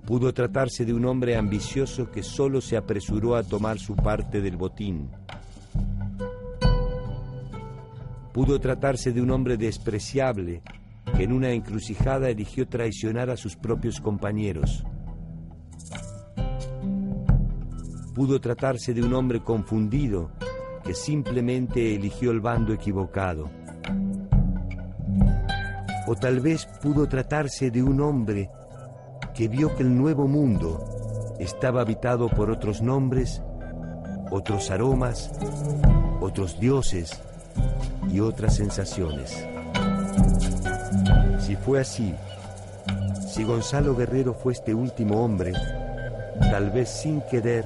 Pudo 0.06 0.32
tratarse 0.32 0.86
de 0.86 0.94
un 0.94 1.04
hombre 1.04 1.36
ambicioso 1.36 2.10
que 2.10 2.22
solo 2.22 2.62
se 2.62 2.76
apresuró 2.76 3.36
a 3.36 3.42
tomar 3.42 3.78
su 3.78 3.94
parte 3.94 4.40
del 4.40 4.56
botín. 4.56 5.10
Pudo 8.32 8.58
tratarse 8.58 9.12
de 9.12 9.20
un 9.20 9.30
hombre 9.30 9.56
despreciable 9.56 10.62
que 11.16 11.24
en 11.24 11.32
una 11.32 11.50
encrucijada 11.50 12.28
eligió 12.28 12.68
traicionar 12.68 13.30
a 13.30 13.36
sus 13.36 13.56
propios 13.56 14.00
compañeros. 14.00 14.84
Pudo 18.14 18.40
tratarse 18.40 18.94
de 18.94 19.02
un 19.02 19.14
hombre 19.14 19.40
confundido 19.40 20.30
que 20.84 20.94
simplemente 20.94 21.94
eligió 21.94 22.30
el 22.30 22.40
bando 22.40 22.72
equivocado. 22.72 23.50
O 26.06 26.14
tal 26.14 26.40
vez 26.40 26.66
pudo 26.82 27.06
tratarse 27.06 27.70
de 27.70 27.82
un 27.82 28.00
hombre 28.00 28.50
que 29.34 29.48
vio 29.48 29.76
que 29.76 29.82
el 29.82 29.96
nuevo 29.96 30.26
mundo 30.26 31.36
estaba 31.38 31.82
habitado 31.82 32.28
por 32.28 32.50
otros 32.50 32.82
nombres, 32.82 33.42
otros 34.30 34.70
aromas, 34.70 35.30
otros 36.20 36.58
dioses 36.58 37.20
y 38.10 38.20
otras 38.20 38.56
sensaciones. 38.56 39.46
Si 41.48 41.56
fue 41.56 41.80
así, 41.80 42.14
si 43.26 43.42
Gonzalo 43.42 43.96
Guerrero 43.96 44.34
fue 44.34 44.52
este 44.52 44.74
último 44.74 45.24
hombre, 45.24 45.54
tal 46.38 46.70
vez 46.70 46.90
sin 46.90 47.22
querer, 47.22 47.64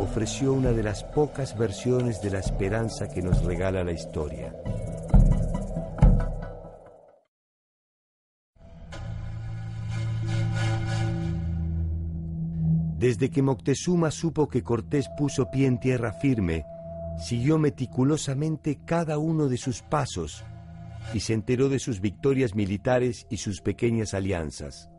ofreció 0.00 0.52
una 0.52 0.70
de 0.70 0.84
las 0.84 1.02
pocas 1.02 1.58
versiones 1.58 2.22
de 2.22 2.30
la 2.30 2.38
esperanza 2.38 3.08
que 3.08 3.20
nos 3.20 3.44
regala 3.44 3.82
la 3.82 3.90
historia. 3.90 4.54
Desde 12.96 13.28
que 13.28 13.42
Moctezuma 13.42 14.12
supo 14.12 14.48
que 14.48 14.62
Cortés 14.62 15.08
puso 15.18 15.50
pie 15.50 15.66
en 15.66 15.80
tierra 15.80 16.12
firme, 16.12 16.64
siguió 17.18 17.58
meticulosamente 17.58 18.78
cada 18.86 19.18
uno 19.18 19.48
de 19.48 19.56
sus 19.56 19.82
pasos 19.82 20.44
y 21.14 21.20
se 21.20 21.34
enteró 21.34 21.68
de 21.68 21.78
sus 21.78 22.00
victorias 22.00 22.54
militares 22.54 23.26
y 23.30 23.38
sus 23.38 23.60
pequeñas 23.60 24.14
alianzas. 24.14 24.90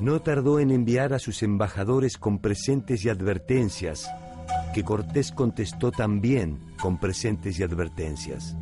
No 0.00 0.20
tardó 0.22 0.60
en 0.60 0.70
enviar 0.70 1.12
a 1.12 1.18
sus 1.18 1.42
embajadores 1.42 2.16
con 2.16 2.38
presentes 2.38 3.04
y 3.04 3.08
advertencias, 3.08 4.10
que 4.72 4.82
Cortés 4.82 5.32
contestó 5.32 5.90
también 5.90 6.58
con 6.80 6.98
presentes 6.98 7.58
y 7.58 7.62
advertencias. 7.62 8.56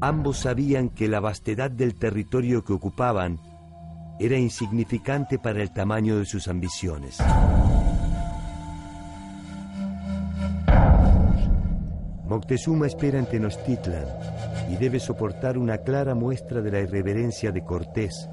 Ambos 0.00 0.40
sabían 0.40 0.90
que 0.90 1.08
la 1.08 1.20
vastedad 1.20 1.70
del 1.70 1.94
territorio 1.94 2.64
que 2.64 2.74
ocupaban 2.74 3.40
era 4.18 4.36
insignificante 4.36 5.38
para 5.38 5.62
el 5.62 5.72
tamaño 5.72 6.18
de 6.18 6.26
sus 6.26 6.48
ambiciones. 6.48 7.18
Moctezuma 12.26 12.88
espera 12.88 13.20
en 13.20 13.26
Tenochtitlan 13.26 14.04
y 14.68 14.74
debe 14.76 14.98
soportar 14.98 15.56
una 15.56 15.78
clara 15.78 16.16
muestra 16.16 16.60
de 16.60 16.72
la 16.72 16.80
irreverencia 16.80 17.52
de 17.52 17.62
Cortés, 17.62 18.28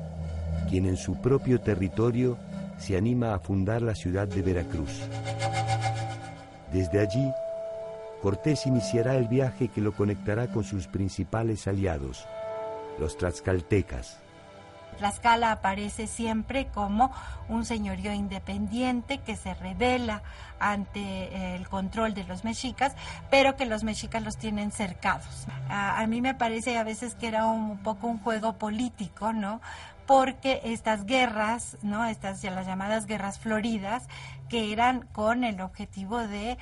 quien 0.67 0.87
en 0.87 0.97
su 0.97 1.21
propio 1.21 1.61
territorio 1.61 2.39
se 2.79 2.97
anima 2.97 3.35
a 3.35 3.39
fundar 3.39 3.83
la 3.83 3.93
ciudad 3.93 4.27
de 4.27 4.41
Veracruz. 4.41 4.99
Desde 6.71 7.01
allí, 7.01 7.31
Cortés 8.23 8.65
iniciará 8.65 9.15
el 9.15 9.27
viaje 9.27 9.67
que 9.67 9.81
lo 9.81 9.91
conectará 9.91 10.47
con 10.47 10.63
sus 10.63 10.87
principales 10.87 11.67
aliados, 11.67 12.25
los 12.97 13.15
tlaxcaltecas. 13.15 14.22
Tlaxcala 14.93 15.51
aparece 15.51 16.07
siempre 16.07 16.67
como 16.67 17.11
un 17.49 17.65
señorío 17.65 18.13
independiente 18.13 19.19
que 19.19 19.35
se 19.35 19.53
revela 19.53 20.23
ante 20.59 20.99
eh, 20.99 21.55
el 21.55 21.67
control 21.67 22.13
de 22.13 22.23
los 22.23 22.43
mexicas, 22.43 22.95
pero 23.29 23.55
que 23.55 23.65
los 23.65 23.83
mexicas 23.83 24.23
los 24.23 24.37
tienen 24.37 24.71
cercados. 24.71 25.47
A, 25.69 26.05
mí 26.07 26.21
me 26.21 26.33
parece 26.33 26.77
a 26.77 26.83
veces 26.83 27.15
que 27.15 27.27
era 27.27 27.45
un 27.47 27.77
poco 27.79 28.07
un 28.07 28.19
juego 28.19 28.53
político, 28.57 29.33
¿no? 29.33 29.61
porque 30.05 30.59
estas 30.65 31.05
guerras, 31.05 31.77
¿no? 31.81 32.03
Estas 32.03 32.41
ya 32.41 32.51
las 32.51 32.67
llamadas 32.67 33.05
guerras 33.05 33.39
floridas, 33.39 34.09
que 34.49 34.73
eran 34.73 35.07
con 35.13 35.45
el 35.45 35.61
objetivo 35.61 36.19
de 36.19 36.57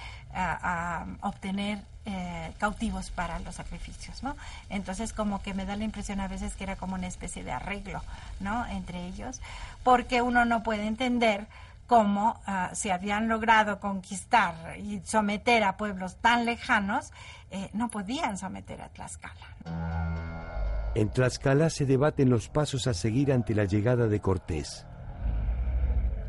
obtener 1.21 1.83
eh, 2.05 2.51
cautivos 2.57 3.11
para 3.11 3.39
los 3.39 3.55
sacrificios. 3.55 4.21
Entonces 4.69 5.13
como 5.13 5.41
que 5.41 5.53
me 5.53 5.65
da 5.65 5.75
la 5.75 5.83
impresión 5.83 6.19
a 6.19 6.27
veces 6.27 6.55
que 6.55 6.63
era 6.63 6.75
como 6.75 6.95
una 6.95 7.07
especie 7.07 7.43
de 7.43 7.51
arreglo, 7.51 8.01
¿no? 8.39 8.65
Entre 8.67 9.05
ellos, 9.05 9.39
porque 9.83 10.21
uno 10.21 10.45
no 10.45 10.63
puede 10.63 10.87
entender 10.87 11.47
cómo 11.85 12.39
uh, 12.47 12.73
se 12.73 12.91
habían 12.91 13.27
logrado 13.27 13.79
conquistar 13.79 14.79
y 14.79 15.01
someter 15.03 15.63
a 15.63 15.75
pueblos 15.75 16.15
tan 16.15 16.45
lejanos, 16.45 17.11
eh, 17.51 17.69
no 17.73 17.89
podían 17.89 18.37
someter 18.37 18.81
a 18.81 18.87
Tlaxcala. 18.87 19.35
En 20.95 21.09
Tlaxcala 21.09 21.69
se 21.69 21.85
debaten 21.85 22.29
los 22.29 22.47
pasos 22.47 22.87
a 22.87 22.93
seguir 22.93 23.33
ante 23.33 23.53
la 23.53 23.65
llegada 23.65 24.07
de 24.07 24.21
Cortés. 24.21 24.85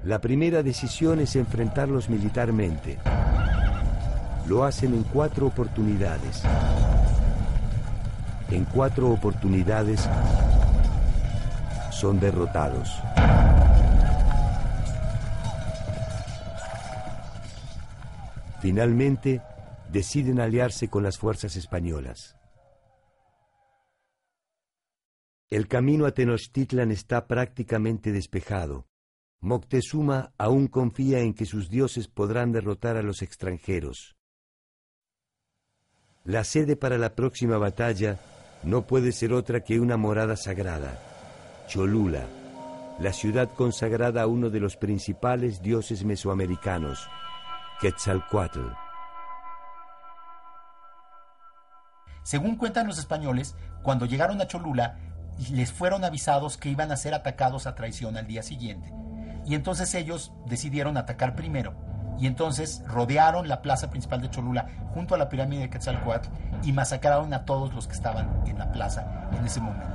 La 0.05 0.21
primera 0.21 0.65
decisión 0.65 1.21
es 1.21 1.37
enfrentarlos 1.37 2.11
militarmente. 2.11 2.99
Lo 4.47 4.65
hacen 4.65 4.95
en 4.95 5.05
cuatro 5.05 5.47
oportunidades. 5.47 6.43
En 8.51 8.65
cuatro 8.65 9.11
oportunidades 9.11 10.09
son 11.91 12.19
derrotados. 12.19 12.91
Finalmente, 18.61 19.43
deciden 19.91 20.41
aliarse 20.41 20.89
con 20.89 21.03
las 21.03 21.19
fuerzas 21.19 21.57
españolas. 21.57 22.37
El 25.51 25.69
camino 25.69 26.07
a 26.07 26.13
Tenochtitlan 26.13 26.91
está 26.91 27.27
prácticamente 27.27 28.11
despejado. 28.11 28.87
Moctezuma 29.41 30.33
aún 30.39 30.67
confía 30.69 31.21
en 31.21 31.35
que 31.35 31.45
sus 31.45 31.69
dioses 31.69 32.09
podrán 32.09 32.53
derrotar 32.53 32.97
a 32.97 33.03
los 33.03 33.21
extranjeros. 33.21 34.17
La 36.25 36.45
sede 36.45 36.77
para 36.77 36.99
la 36.99 37.17
próxima 37.17 37.59
batalla 37.59 38.17
no 38.63 38.83
puede 38.83 39.11
ser 39.11 39.33
otra 39.33 39.63
que 39.63 39.81
una 39.81 39.97
morada 39.97 40.37
sagrada, 40.37 40.97
Cholula, 41.67 42.23
la 43.01 43.13
ciudad 43.13 43.51
consagrada 43.57 44.23
a 44.23 44.29
uno 44.29 44.49
de 44.49 44.61
los 44.61 44.77
principales 44.77 45.63
dioses 45.63 46.05
mesoamericanos, 46.05 47.09
Quetzalcoatl. 47.81 48.61
Según 52.23 52.55
cuentan 52.55 52.87
los 52.87 53.01
españoles, 53.01 53.57
cuando 53.83 54.07
llegaron 54.07 54.41
a 54.41 54.47
Cholula, 54.47 55.01
les 55.51 55.73
fueron 55.73 56.05
avisados 56.05 56.57
que 56.57 56.69
iban 56.69 56.93
a 56.93 56.97
ser 56.97 57.15
atacados 57.15 57.67
a 57.67 57.75
traición 57.75 58.17
al 58.17 58.29
día 58.29 58.45
siguiente. 58.45 58.93
Y 59.45 59.57
entonces 59.57 59.93
ellos 59.97 60.33
decidieron 60.47 60.97
atacar 60.97 61.35
primero 61.35 61.75
y 62.19 62.27
entonces 62.27 62.83
rodearon 62.87 63.49
la 63.49 63.63
plaza 63.63 63.91
principal 63.91 64.21
de 64.21 64.31
Cholula 64.31 64.67
junto 64.95 65.15
a 65.15 65.19
la 65.19 65.29
pirámide 65.29 65.63
de 65.63 65.71
Quetzalcoatl 65.71 66.29
y 66.63 66.73
masacraron 66.73 67.33
a 67.35 67.45
todos 67.45 67.73
los 67.75 67.87
que 67.87 67.95
estaban 67.95 68.29
en 68.47 68.59
la 68.59 68.71
plaza 68.71 69.07
en 69.39 69.45
ese 69.45 69.61
momento. 69.61 69.93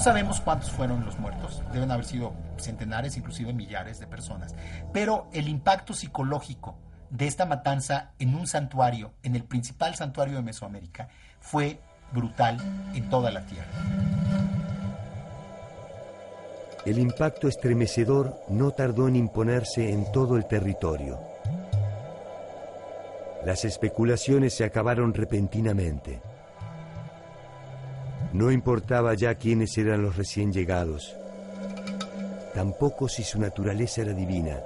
Sabemos 0.00 0.40
cuántos 0.40 0.70
fueron 0.70 1.04
los 1.04 1.18
muertos, 1.18 1.62
deben 1.72 1.90
haber 1.90 2.04
sido 2.04 2.32
centenares, 2.56 3.16
inclusive 3.16 3.52
millares 3.52 4.00
de 4.00 4.06
personas, 4.06 4.54
pero 4.92 5.28
el 5.32 5.48
impacto 5.48 5.94
psicológico 5.94 6.76
de 7.10 7.26
esta 7.26 7.44
matanza 7.44 8.12
en 8.18 8.34
un 8.34 8.46
santuario, 8.46 9.12
en 9.22 9.36
el 9.36 9.44
principal 9.44 9.94
santuario 9.94 10.36
de 10.36 10.42
Mesoamérica, 10.42 11.08
fue 11.40 11.80
brutal 12.12 12.58
en 12.94 13.08
toda 13.10 13.30
la 13.30 13.42
tierra. 13.42 13.68
El 16.86 16.98
impacto 16.98 17.46
estremecedor 17.46 18.40
no 18.48 18.70
tardó 18.70 19.06
en 19.06 19.16
imponerse 19.16 19.92
en 19.92 20.10
todo 20.12 20.36
el 20.36 20.46
territorio. 20.46 21.18
Las 23.44 23.64
especulaciones 23.64 24.54
se 24.54 24.64
acabaron 24.64 25.12
repentinamente. 25.12 26.20
No 28.32 28.52
importaba 28.52 29.14
ya 29.14 29.34
quiénes 29.34 29.76
eran 29.76 30.02
los 30.02 30.16
recién 30.16 30.52
llegados, 30.52 31.16
tampoco 32.54 33.08
si 33.08 33.24
su 33.24 33.40
naturaleza 33.40 34.02
era 34.02 34.12
divina. 34.12 34.60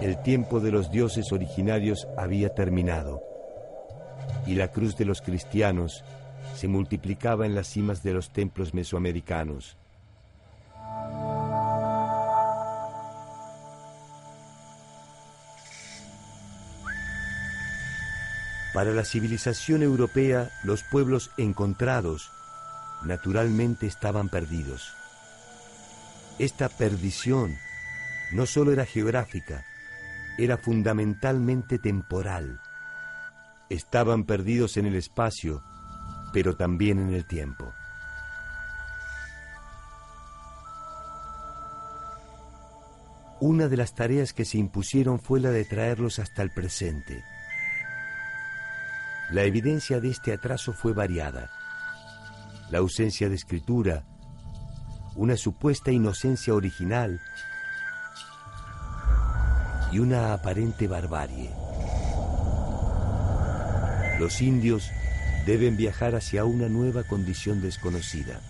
El 0.00 0.20
tiempo 0.22 0.60
de 0.60 0.72
los 0.72 0.90
dioses 0.90 1.30
originarios 1.32 2.08
había 2.16 2.50
terminado 2.50 3.22
y 4.46 4.54
la 4.54 4.68
cruz 4.68 4.96
de 4.96 5.04
los 5.04 5.22
cristianos 5.22 6.04
se 6.54 6.68
multiplicaba 6.68 7.46
en 7.46 7.54
las 7.54 7.68
cimas 7.68 8.02
de 8.02 8.14
los 8.14 8.30
templos 8.30 8.74
mesoamericanos. 8.74 9.76
Para 18.76 18.92
la 18.92 19.06
civilización 19.06 19.82
europea, 19.82 20.50
los 20.62 20.82
pueblos 20.82 21.30
encontrados 21.38 22.30
naturalmente 23.06 23.86
estaban 23.86 24.28
perdidos. 24.28 24.92
Esta 26.38 26.68
perdición 26.68 27.56
no 28.32 28.44
solo 28.44 28.72
era 28.72 28.84
geográfica, 28.84 29.64
era 30.36 30.58
fundamentalmente 30.58 31.78
temporal. 31.78 32.60
Estaban 33.70 34.24
perdidos 34.24 34.76
en 34.76 34.84
el 34.84 34.96
espacio, 34.96 35.62
pero 36.34 36.54
también 36.54 36.98
en 36.98 37.14
el 37.14 37.24
tiempo. 37.24 37.72
Una 43.40 43.68
de 43.68 43.76
las 43.78 43.94
tareas 43.94 44.34
que 44.34 44.44
se 44.44 44.58
impusieron 44.58 45.18
fue 45.18 45.40
la 45.40 45.48
de 45.48 45.64
traerlos 45.64 46.18
hasta 46.18 46.42
el 46.42 46.50
presente 46.50 47.24
la 49.30 49.42
evidencia 49.42 50.00
de 50.00 50.10
este 50.10 50.32
atraso 50.32 50.72
fue 50.72 50.92
variada. 50.92 51.50
La 52.70 52.78
ausencia 52.78 53.28
de 53.28 53.34
escritura, 53.34 54.04
una 55.16 55.36
supuesta 55.36 55.90
inocencia 55.90 56.54
original 56.54 57.20
y 59.90 59.98
una 59.98 60.32
aparente 60.32 60.86
barbarie. 60.86 61.50
Los 64.20 64.40
indios 64.40 64.90
deben 65.44 65.76
viajar 65.76 66.14
hacia 66.14 66.44
una 66.44 66.68
nueva 66.68 67.02
condición 67.04 67.60
desconocida. 67.60 68.40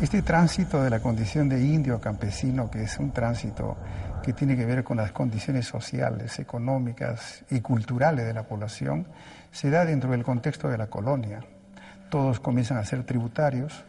Este 0.00 0.22
tránsito 0.22 0.82
de 0.82 0.90
la 0.90 1.00
condición 1.00 1.48
de 1.48 1.60
indio 1.60 2.00
campesino, 2.00 2.70
que 2.70 2.82
es 2.82 2.98
un 2.98 3.12
tránsito 3.12 3.76
que 4.24 4.32
tiene 4.32 4.56
que 4.56 4.64
ver 4.64 4.82
con 4.82 4.96
las 4.96 5.12
condiciones 5.12 5.66
sociales, 5.66 6.38
económicas 6.38 7.44
y 7.50 7.60
culturales 7.60 8.24
de 8.24 8.32
la 8.32 8.44
población, 8.44 9.06
se 9.52 9.68
da 9.68 9.84
dentro 9.84 10.10
del 10.12 10.24
contexto 10.24 10.68
de 10.68 10.78
la 10.78 10.86
colonia. 10.86 11.40
Todos 12.08 12.40
comienzan 12.40 12.78
a 12.78 12.84
ser 12.86 13.04
tributarios, 13.04 13.84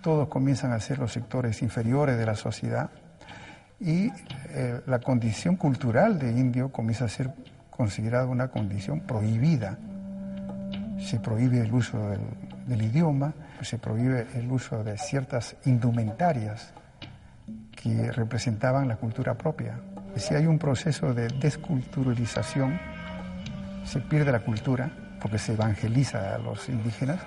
todos 0.00 0.28
comienzan 0.28 0.72
a 0.72 0.80
ser 0.80 0.98
los 0.98 1.12
sectores 1.12 1.60
inferiores 1.60 2.16
de 2.16 2.24
la 2.24 2.36
sociedad 2.36 2.90
y 3.78 4.10
eh, 4.48 4.80
la 4.86 4.98
condición 5.00 5.56
cultural 5.56 6.18
de 6.18 6.30
indio 6.30 6.70
comienza 6.70 7.04
a 7.04 7.08
ser 7.08 7.30
considerada 7.70 8.26
una 8.26 8.48
condición 8.48 9.00
prohibida. 9.00 9.76
Se 10.98 11.20
prohíbe 11.20 11.60
el 11.60 11.74
uso 11.74 12.08
del, 12.08 12.20
del 12.66 12.82
idioma, 12.82 13.34
se 13.60 13.76
prohíbe 13.76 14.26
el 14.34 14.50
uso 14.50 14.82
de 14.82 14.96
ciertas 14.96 15.54
indumentarias 15.66 16.72
que 17.86 18.10
representaban 18.12 18.88
la 18.88 18.96
cultura 18.96 19.34
propia. 19.34 19.78
Si 20.16 20.34
hay 20.34 20.46
un 20.46 20.58
proceso 20.58 21.14
de 21.14 21.28
desculturalización, 21.28 22.78
se 23.84 24.00
pierde 24.00 24.32
la 24.32 24.40
cultura 24.40 24.90
porque 25.20 25.38
se 25.38 25.52
evangeliza 25.52 26.34
a 26.34 26.38
los 26.38 26.68
indígenas. 26.68 27.20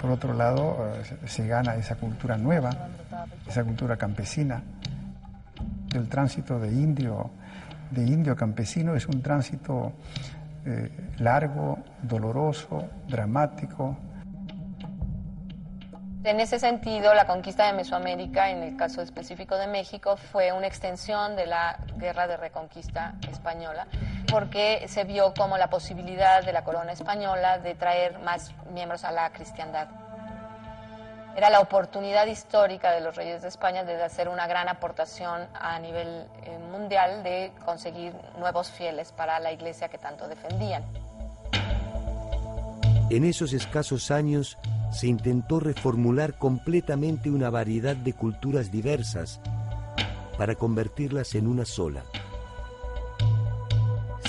Por 0.00 0.10
otro 0.10 0.34
lado, 0.34 0.92
eh, 0.92 1.28
se 1.28 1.46
gana 1.46 1.76
esa 1.76 1.94
cultura 1.96 2.36
nueva, 2.36 2.70
esa 3.46 3.64
cultura 3.64 3.96
campesina. 3.96 4.62
El 5.94 6.08
tránsito 6.08 6.58
de 6.58 6.68
indio, 6.68 7.30
de 7.90 8.04
indio 8.04 8.36
campesino 8.36 8.94
es 8.94 9.06
un 9.06 9.22
tránsito 9.22 9.92
eh, 10.66 10.90
largo, 11.18 11.78
doloroso, 12.02 12.88
dramático, 13.08 13.96
en 16.24 16.40
ese 16.40 16.58
sentido, 16.58 17.12
la 17.12 17.26
conquista 17.26 17.66
de 17.66 17.74
Mesoamérica, 17.74 18.50
en 18.50 18.62
el 18.62 18.76
caso 18.76 19.02
específico 19.02 19.56
de 19.56 19.66
México, 19.66 20.16
fue 20.16 20.52
una 20.52 20.66
extensión 20.66 21.36
de 21.36 21.46
la 21.46 21.78
guerra 21.98 22.26
de 22.26 22.38
reconquista 22.38 23.14
española, 23.30 23.86
porque 24.30 24.86
se 24.88 25.04
vio 25.04 25.34
como 25.34 25.58
la 25.58 25.68
posibilidad 25.68 26.42
de 26.42 26.52
la 26.52 26.64
corona 26.64 26.92
española 26.92 27.58
de 27.58 27.74
traer 27.74 28.18
más 28.20 28.52
miembros 28.72 29.04
a 29.04 29.12
la 29.12 29.30
cristiandad. 29.32 29.88
Era 31.36 31.50
la 31.50 31.60
oportunidad 31.60 32.26
histórica 32.26 32.92
de 32.92 33.02
los 33.02 33.16
reyes 33.16 33.42
de 33.42 33.48
España 33.48 33.84
de 33.84 34.02
hacer 34.02 34.28
una 34.28 34.46
gran 34.46 34.68
aportación 34.68 35.46
a 35.52 35.78
nivel 35.78 36.26
eh, 36.44 36.58
mundial 36.70 37.22
de 37.22 37.52
conseguir 37.66 38.14
nuevos 38.38 38.70
fieles 38.70 39.12
para 39.12 39.40
la 39.40 39.52
iglesia 39.52 39.88
que 39.88 39.98
tanto 39.98 40.26
defendían. 40.26 40.84
En 43.10 43.24
esos 43.24 43.52
escasos 43.52 44.10
años, 44.10 44.56
se 44.94 45.08
intentó 45.08 45.58
reformular 45.58 46.38
completamente 46.38 47.28
una 47.28 47.50
variedad 47.50 47.96
de 47.96 48.12
culturas 48.12 48.70
diversas 48.70 49.40
para 50.38 50.54
convertirlas 50.54 51.34
en 51.34 51.48
una 51.48 51.64
sola. 51.64 52.04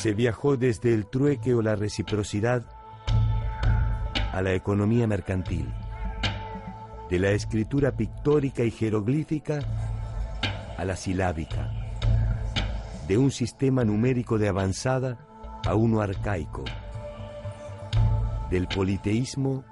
Se 0.02 0.14
viajó 0.14 0.58
desde 0.58 0.94
el 0.94 1.06
trueque 1.06 1.54
o 1.54 1.62
la 1.62 1.76
reciprocidad 1.76 2.64
a 4.34 4.42
la 4.42 4.54
economía 4.54 5.06
mercantil, 5.06 5.72
de 7.12 7.20
la 7.20 7.30
escritura 7.30 7.92
pictórica 7.92 8.64
y 8.64 8.72
jeroglífica 8.72 9.60
a 10.78 10.84
la 10.84 10.96
silábica, 10.96 11.72
de 13.08 13.20
un 13.20 13.30
sistema 13.30 13.86
numérico 13.86 14.40
de 14.40 14.50
avanzada 14.50 15.20
a 15.64 15.76
uno 15.76 16.02
arcaico, 16.02 16.64
del 18.50 18.68
politeísmo 18.68 19.64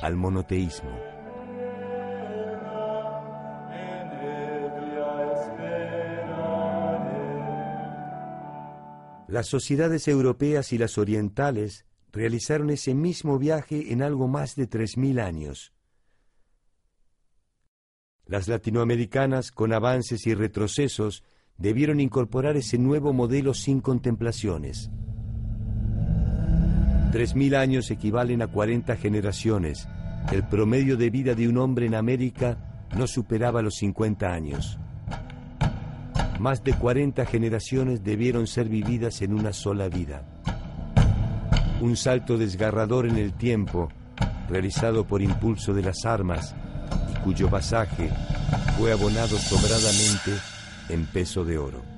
al 0.00 0.16
monoteísmo. 0.16 0.90
Las 9.28 9.48
sociedades 9.48 10.06
europeas 10.08 10.72
y 10.72 10.78
las 10.78 10.98
orientales 10.98 11.84
realizaron 12.12 12.70
ese 12.70 12.94
mismo 12.94 13.38
viaje 13.38 13.92
en 13.92 14.02
algo 14.02 14.28
más 14.28 14.54
de 14.54 14.68
3.000 14.68 15.20
años. 15.20 15.72
Las 18.24 18.48
latinoamericanas, 18.48 19.50
con 19.50 19.72
avances 19.72 20.26
y 20.26 20.34
retrocesos, 20.34 21.22
debieron 21.58 22.00
incorporar 22.00 22.56
ese 22.56 22.78
nuevo 22.78 23.12
modelo 23.12 23.52
sin 23.52 23.80
contemplaciones. 23.80 24.90
Tres 27.16 27.34
mil 27.34 27.54
años 27.54 27.90
equivalen 27.90 28.42
a 28.42 28.46
40 28.46 28.94
generaciones. 28.96 29.88
El 30.32 30.42
promedio 30.46 30.98
de 30.98 31.08
vida 31.08 31.34
de 31.34 31.48
un 31.48 31.56
hombre 31.56 31.86
en 31.86 31.94
América 31.94 32.58
no 32.94 33.06
superaba 33.06 33.62
los 33.62 33.76
50 33.76 34.30
años. 34.30 34.78
Más 36.38 36.62
de 36.62 36.74
40 36.74 37.24
generaciones 37.24 38.04
debieron 38.04 38.46
ser 38.46 38.68
vividas 38.68 39.22
en 39.22 39.32
una 39.32 39.54
sola 39.54 39.88
vida. 39.88 40.26
Un 41.80 41.96
salto 41.96 42.36
desgarrador 42.36 43.06
en 43.06 43.16
el 43.16 43.32
tiempo, 43.32 43.88
realizado 44.50 45.06
por 45.06 45.22
impulso 45.22 45.72
de 45.72 45.84
las 45.84 46.04
armas, 46.04 46.54
y 47.10 47.24
cuyo 47.24 47.48
pasaje 47.48 48.10
fue 48.76 48.92
abonado 48.92 49.38
sobradamente 49.38 50.32
en 50.90 51.06
peso 51.06 51.46
de 51.46 51.56
oro. 51.56 51.95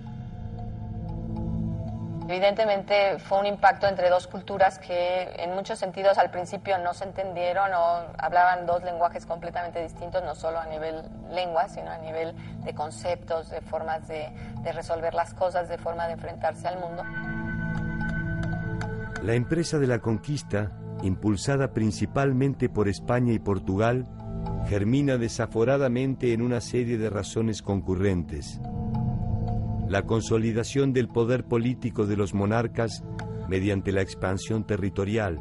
Evidentemente 2.28 3.18
fue 3.20 3.40
un 3.40 3.46
impacto 3.46 3.86
entre 3.86 4.10
dos 4.10 4.26
culturas 4.26 4.78
que 4.78 5.32
en 5.38 5.54
muchos 5.54 5.78
sentidos 5.78 6.18
al 6.18 6.30
principio 6.30 6.76
no 6.76 6.92
se 6.92 7.04
entendieron 7.04 7.72
o 7.72 8.02
hablaban 8.18 8.66
dos 8.66 8.84
lenguajes 8.84 9.24
completamente 9.24 9.82
distintos, 9.82 10.22
no 10.22 10.34
solo 10.34 10.58
a 10.58 10.66
nivel 10.66 11.04
lengua, 11.30 11.68
sino 11.68 11.90
a 11.90 11.96
nivel 11.96 12.34
de 12.64 12.74
conceptos, 12.74 13.48
de 13.48 13.62
formas 13.62 14.06
de, 14.08 14.28
de 14.62 14.72
resolver 14.72 15.14
las 15.14 15.32
cosas, 15.32 15.70
de 15.70 15.78
forma 15.78 16.06
de 16.06 16.12
enfrentarse 16.12 16.68
al 16.68 16.78
mundo. 16.78 17.02
La 19.22 19.32
empresa 19.32 19.78
de 19.78 19.86
la 19.86 20.00
conquista, 20.00 20.72
impulsada 21.02 21.72
principalmente 21.72 22.68
por 22.68 22.88
España 22.88 23.32
y 23.32 23.38
Portugal, 23.38 24.04
germina 24.68 25.16
desaforadamente 25.16 26.34
en 26.34 26.42
una 26.42 26.60
serie 26.60 26.98
de 26.98 27.08
razones 27.08 27.62
concurrentes 27.62 28.60
la 29.88 30.02
consolidación 30.02 30.92
del 30.92 31.08
poder 31.08 31.44
político 31.44 32.06
de 32.06 32.16
los 32.16 32.34
monarcas 32.34 33.02
mediante 33.48 33.90
la 33.90 34.02
expansión 34.02 34.66
territorial, 34.66 35.40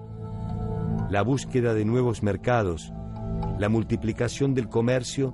la 1.09 1.21
búsqueda 1.21 1.73
de 1.73 1.83
nuevos 1.83 2.23
mercados, 2.23 2.93
la 3.59 3.67
multiplicación 3.67 4.53
del 4.53 4.69
comercio 4.69 5.33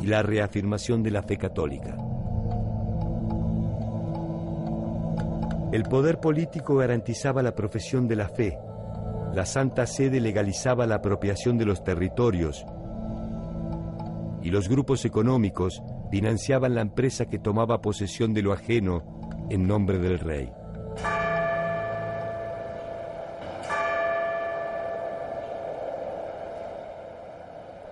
y 0.00 0.06
la 0.06 0.22
reafirmación 0.22 1.02
de 1.02 1.10
la 1.10 1.22
fe 1.22 1.36
católica. 1.36 1.96
El 5.72 5.82
poder 5.82 6.20
político 6.20 6.76
garantizaba 6.76 7.42
la 7.42 7.56
profesión 7.56 8.06
de 8.06 8.14
la 8.14 8.28
fe. 8.28 8.56
La 9.34 9.44
Santa 9.44 9.88
Sede 9.88 10.20
legalizaba 10.20 10.86
la 10.86 10.96
apropiación 10.96 11.58
de 11.58 11.64
los 11.64 11.82
territorios. 11.82 12.64
Y 14.40 14.50
los 14.50 14.68
grupos 14.68 15.04
económicos 15.04 15.82
financiaban 16.14 16.76
la 16.76 16.80
empresa 16.80 17.24
que 17.24 17.40
tomaba 17.40 17.80
posesión 17.80 18.34
de 18.34 18.42
lo 18.42 18.52
ajeno 18.52 19.02
en 19.50 19.66
nombre 19.66 19.98
del 19.98 20.20
rey. 20.20 20.48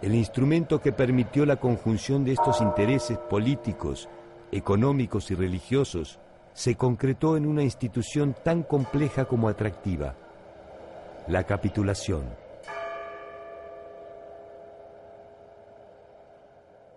El 0.00 0.14
instrumento 0.14 0.80
que 0.80 0.92
permitió 0.92 1.44
la 1.44 1.56
conjunción 1.56 2.24
de 2.24 2.34
estos 2.34 2.60
intereses 2.60 3.18
políticos, 3.18 4.08
económicos 4.52 5.32
y 5.32 5.34
religiosos 5.34 6.20
se 6.52 6.76
concretó 6.76 7.36
en 7.36 7.44
una 7.44 7.64
institución 7.64 8.36
tan 8.44 8.62
compleja 8.62 9.24
como 9.24 9.48
atractiva, 9.48 10.14
la 11.26 11.42
capitulación. 11.42 12.41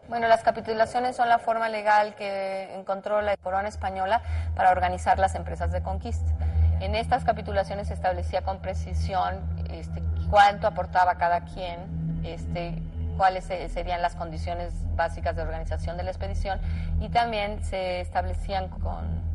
Bueno, 0.08 0.28
las 0.28 0.44
capitulaciones 0.44 1.16
son 1.16 1.30
la 1.30 1.40
forma 1.40 1.68
legal 1.68 2.14
que 2.14 2.76
encontró 2.76 3.22
la 3.22 3.36
corona 3.38 3.68
española 3.68 4.22
para 4.56 4.70
organizar 4.70 5.18
las 5.18 5.34
empresas 5.34 5.72
de 5.72 5.82
conquista. 5.82 6.32
En 6.80 6.94
estas 6.94 7.24
capitulaciones 7.24 7.88
se 7.88 7.96
establecía 7.96 8.42
con 8.44 8.60
precisión 8.60 9.40
este, 9.72 10.04
cuánto 10.30 10.68
aportaba 10.68 11.16
cada 11.16 11.42
quien, 11.42 12.22
este, 12.24 12.80
cuáles 13.18 13.46
serían 13.46 14.04
las 14.04 14.16
condiciones 14.16 14.74
básicas 14.96 15.36
de 15.36 15.42
organización 15.42 15.98
de 15.98 16.04
la 16.04 16.12
expedición 16.12 16.60
y 17.00 17.10
también 17.10 17.64
se 17.64 18.02
establecían 18.02 18.70
con 18.70 19.35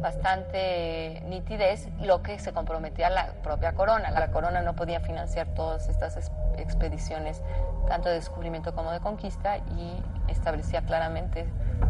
bastante 0.00 1.22
nitidez 1.26 1.88
lo 2.00 2.22
que 2.22 2.38
se 2.38 2.52
comprometía 2.52 3.08
la 3.08 3.32
propia 3.42 3.72
corona. 3.72 4.10
La 4.10 4.30
corona 4.30 4.60
no 4.60 4.74
podía 4.74 5.00
financiar 5.00 5.46
todas 5.48 5.88
estas 5.88 6.30
expediciones, 6.58 7.40
tanto 7.86 8.08
de 8.08 8.16
descubrimiento 8.16 8.74
como 8.74 8.90
de 8.90 9.00
conquista, 9.00 9.58
y 9.58 10.02
establecía 10.28 10.82
claramente 10.82 11.46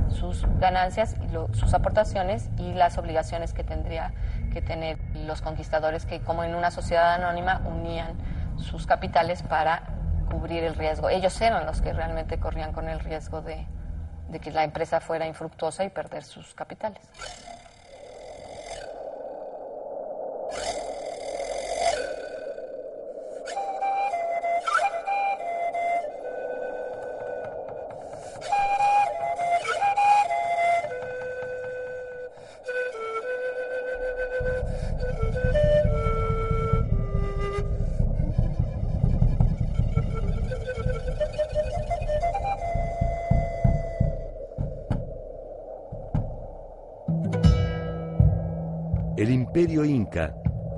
sus 0.09 0.47
ganancias, 0.59 1.17
y 1.23 1.57
sus 1.57 1.73
aportaciones 1.75 2.51
y 2.59 2.73
las 2.75 2.99
obligaciones 2.99 3.55
que 3.55 3.65
tendría 3.65 4.13
que 4.53 4.61
tener 4.61 4.99
los 5.15 5.41
conquistadores 5.41 6.05
que 6.05 6.21
como 6.21 6.45
en 6.45 6.55
una 6.55 6.71
sociedad 6.71 7.15
anónima 7.15 7.63
unían 7.65 8.17
sus 8.59 8.87
capitales 8.87 9.43
para 9.43 9.85
cubrir 10.31 10.65
el 10.65 10.75
riesgo. 10.75 11.09
Ellos 11.09 11.41
eran 11.41 11.67
los 11.67 11.81
que 11.81 11.93
realmente 11.93 12.39
corrían 12.39 12.73
con 12.73 12.89
el 12.89 13.01
riesgo 13.01 13.41
de 13.41 13.67
que 14.41 14.51
la 14.51 14.65
empresa 14.65 15.01
fuera 15.01 15.27
infructuosa 15.27 15.85
y 15.85 15.91
perder 15.91 16.25
sus 16.25 16.55
capitales. 16.55 17.03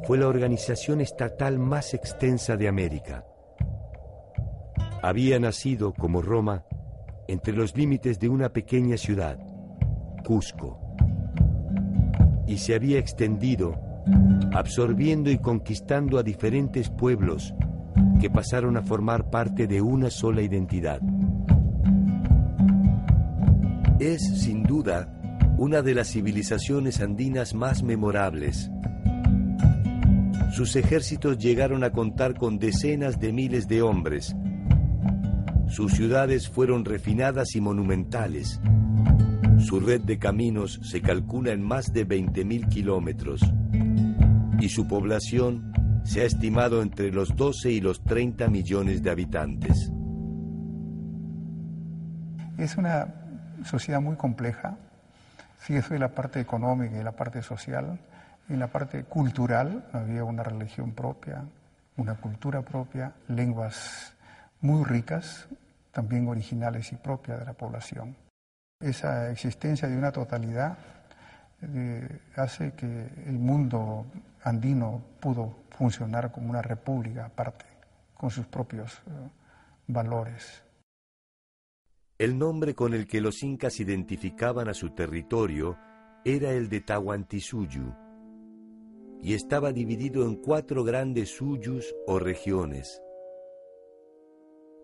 Fue 0.07 0.19
la 0.19 0.29
organización 0.29 1.01
estatal 1.01 1.59
más 1.59 1.95
extensa 1.95 2.57
de 2.57 2.69
América. 2.69 3.25
Había 5.03 5.39
nacido, 5.39 5.93
como 5.93 6.23
Roma, 6.23 6.65
entre 7.29 7.55
los 7.55 7.77
límites 7.77 8.19
de 8.19 8.29
una 8.29 8.51
pequeña 8.51 8.97
ciudad, 8.97 9.39
Cusco, 10.25 10.79
y 12.47 12.59
se 12.59 12.75
había 12.75 12.99
extendido, 12.99 13.75
absorbiendo 14.53 15.31
y 15.31 15.39
conquistando 15.39 16.19
a 16.19 16.23
diferentes 16.23 16.91
pueblos 16.91 17.55
que 18.21 18.31
pasaron 18.31 18.77
a 18.77 18.83
formar 18.83 19.31
parte 19.31 19.67
de 19.67 19.81
una 19.81 20.11
sola 20.11 20.43
identidad. 20.43 21.01
Es, 23.99 24.43
sin 24.43 24.63
duda, 24.65 25.09
una 25.57 25.81
de 25.83 25.95
las 25.95 26.09
civilizaciones 26.09 27.01
andinas 27.01 27.55
más 27.55 27.83
memorables. 27.83 28.71
Sus 30.55 30.77
ejércitos 30.77 31.39
llegaron 31.39 31.83
a 31.83 31.91
contar 31.91 32.35
con 32.39 32.61
decenas 32.61 33.19
de 33.19 33.33
miles 33.33 33.67
de 33.67 33.83
hombres. 33.83 34.37
Sus 35.67 35.95
ciudades 35.95 36.49
fueron 36.49 36.85
refinadas 36.85 37.57
y 37.57 37.61
monumentales. 37.61 38.61
Su 39.59 39.81
red 39.81 40.03
de 40.03 40.17
caminos 40.21 40.79
se 40.85 41.03
calcula 41.03 41.51
en 41.51 41.61
más 41.61 41.93
de 41.93 42.07
20.000 42.07 42.69
kilómetros 42.69 43.41
y 44.61 44.69
su 44.69 44.87
población 44.87 45.73
se 46.05 46.21
ha 46.21 46.25
estimado 46.25 46.83
entre 46.83 47.11
los 47.11 47.35
12 47.35 47.73
y 47.73 47.81
los 47.81 48.05
30 48.05 48.47
millones 48.47 49.03
de 49.03 49.11
habitantes. 49.11 49.91
Es 52.59 52.77
una 52.77 53.13
sociedad 53.65 54.01
muy 54.01 54.15
compleja, 54.15 54.79
Sí, 55.67 55.75
eso 55.75 55.95
es 55.95 56.01
la 56.01 56.09
parte 56.09 56.41
económica 56.41 57.01
y 57.01 57.03
la 57.03 57.13
parte 57.13 57.41
social. 57.41 57.99
En 58.49 58.59
la 58.59 58.67
parte 58.67 59.05
cultural 59.05 59.89
había 59.93 60.23
una 60.23 60.43
religión 60.43 60.93
propia, 60.93 61.45
una 61.97 62.17
cultura 62.17 62.61
propia, 62.61 63.15
lenguas 63.29 64.15
muy 64.61 64.85
ricas, 64.85 65.49
también 65.93 66.29
originales 66.29 66.93
y 66.93 66.97
propias 66.97 67.39
de 67.39 67.47
la 67.47 67.55
población. 67.55 68.17
Esa 68.81 69.31
existencia 69.31 69.89
de 69.89 69.97
una 69.97 70.13
totalidad 70.13 70.77
eh, 71.63 72.21
hace 72.37 72.73
que 72.73 73.09
el 73.27 73.39
mundo 73.39 74.05
andino 74.43 75.03
pudo 75.21 75.57
funcionar 75.71 76.31
como 76.31 76.51
una 76.51 76.61
república 76.61 77.25
aparte, 77.25 77.65
con 78.13 78.31
sus 78.31 78.47
propios 78.47 78.93
eh, 79.07 79.29
valores. 79.87 80.63
El 82.19 82.39
nombre 82.39 82.75
con 82.75 82.93
el 82.93 83.07
que 83.07 83.23
los 83.23 83.43
incas 83.43 83.81
identificaban 83.81 84.69
a 84.69 84.75
su 84.75 84.91
territorio 84.91 85.79
era 86.25 86.51
el 86.51 86.69
de 86.69 86.81
Tahuantinsuyu 86.83 88.04
y 89.25 89.33
estaba 89.33 89.73
dividido 89.73 90.27
en 90.27 90.37
cuatro 90.37 90.85
grandes 90.85 91.31
suyus 91.31 91.97
o 92.07 92.19
regiones. 92.19 93.01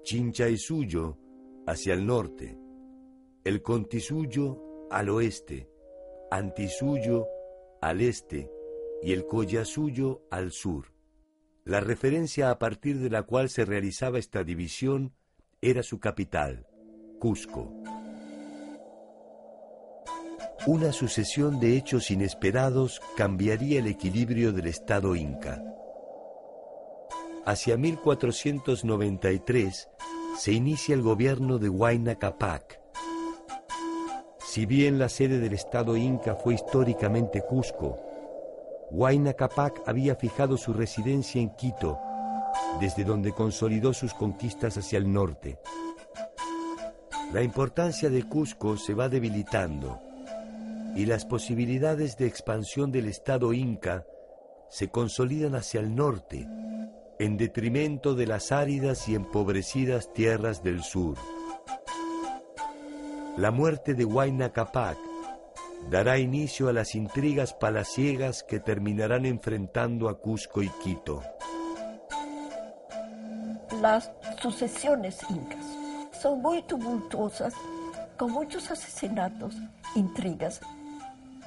Chinchaisuyo 0.03 1.19
hacia 1.67 1.93
el 1.93 2.07
norte, 2.07 2.59
el 3.45 3.61
Contisuyo 3.61 4.89
al 4.91 5.11
oeste, 5.11 5.69
Antisuyo 6.31 7.27
al 7.83 8.01
este 8.01 8.51
y 9.03 9.13
el 9.13 9.27
Collasuyo 9.27 10.23
al 10.31 10.53
sur. 10.53 10.87
La 11.65 11.81
referencia 11.81 12.51
a 12.51 12.59
partir 12.59 12.99
de 12.99 13.11
la 13.11 13.25
cual 13.25 13.51
se 13.51 13.67
realizaba 13.67 14.19
esta 14.19 14.43
división 14.43 15.13
era 15.61 15.83
su 15.83 16.01
capital, 16.01 16.67
Cusco. 17.19 18.00
Una 20.67 20.93
sucesión 20.93 21.59
de 21.59 21.75
hechos 21.75 22.11
inesperados 22.11 23.01
cambiaría 23.17 23.79
el 23.79 23.87
equilibrio 23.87 24.53
del 24.53 24.67
Estado 24.67 25.17
inca. 25.17 25.65
Hacia 27.47 27.79
1493 27.79 29.89
se 30.37 30.53
inicia 30.53 30.95
el 30.95 31.01
gobierno 31.01 31.59
de 31.59 31.71
Huayna 31.71 32.17
Capac. 32.17 32.79
Si 34.39 34.67
bien 34.67 34.99
la 34.99 35.09
sede 35.09 35.39
del 35.39 35.55
Estado 35.55 35.97
inca 35.97 36.35
fue 36.35 36.55
históricamente 36.55 37.41
Cusco, 37.41 37.99
Huayna 38.91 39.33
Capac 39.33 39.81
había 39.87 40.15
fijado 40.15 40.59
su 40.59 40.75
residencia 40.75 41.41
en 41.41 41.57
Quito, 41.57 41.99
desde 42.81 43.05
donde 43.05 43.33
consolidó 43.33 43.95
sus 43.95 44.13
conquistas 44.13 44.77
hacia 44.77 44.99
el 44.99 45.11
norte. 45.11 45.59
La 47.33 47.43
importancia 47.43 48.11
de 48.11 48.25
Cusco 48.25 48.77
se 48.77 48.93
va 48.93 49.09
debilitando 49.09 50.10
y 50.95 51.07
las 51.07 51.25
posibilidades 51.25 52.17
de 52.17 52.27
expansión 52.27 52.93
del 52.93 53.07
Estado 53.07 53.53
inca 53.53 54.05
se 54.69 54.89
consolidan 54.89 55.55
hacia 55.55 55.81
el 55.81 55.95
norte, 55.95 56.47
en 57.19 57.37
detrimento 57.37 58.15
de 58.15 58.27
las 58.27 58.53
áridas 58.53 59.09
y 59.09 59.15
empobrecidas 59.15 60.13
tierras 60.13 60.63
del 60.63 60.83
sur. 60.83 61.17
La 63.37 63.51
muerte 63.51 63.95
de 63.95 64.05
Huayna 64.05 64.53
Capac 64.53 64.97
dará 65.89 66.19
inicio 66.19 66.69
a 66.69 66.73
las 66.73 66.95
intrigas 66.95 67.55
palaciegas 67.55 68.43
que 68.43 68.61
terminarán 68.61 69.25
enfrentando 69.25 70.09
a 70.09 70.19
Cusco 70.19 70.63
y 70.63 70.69
Quito. 70.83 71.23
Las 73.81 74.11
sucesiones 74.43 75.19
incas 75.31 75.65
son 76.21 76.43
muy 76.43 76.63
tumultuosas, 76.63 77.55
con 78.19 78.33
muchos 78.33 78.71
asesinatos, 78.71 79.57
intrigas, 79.95 80.61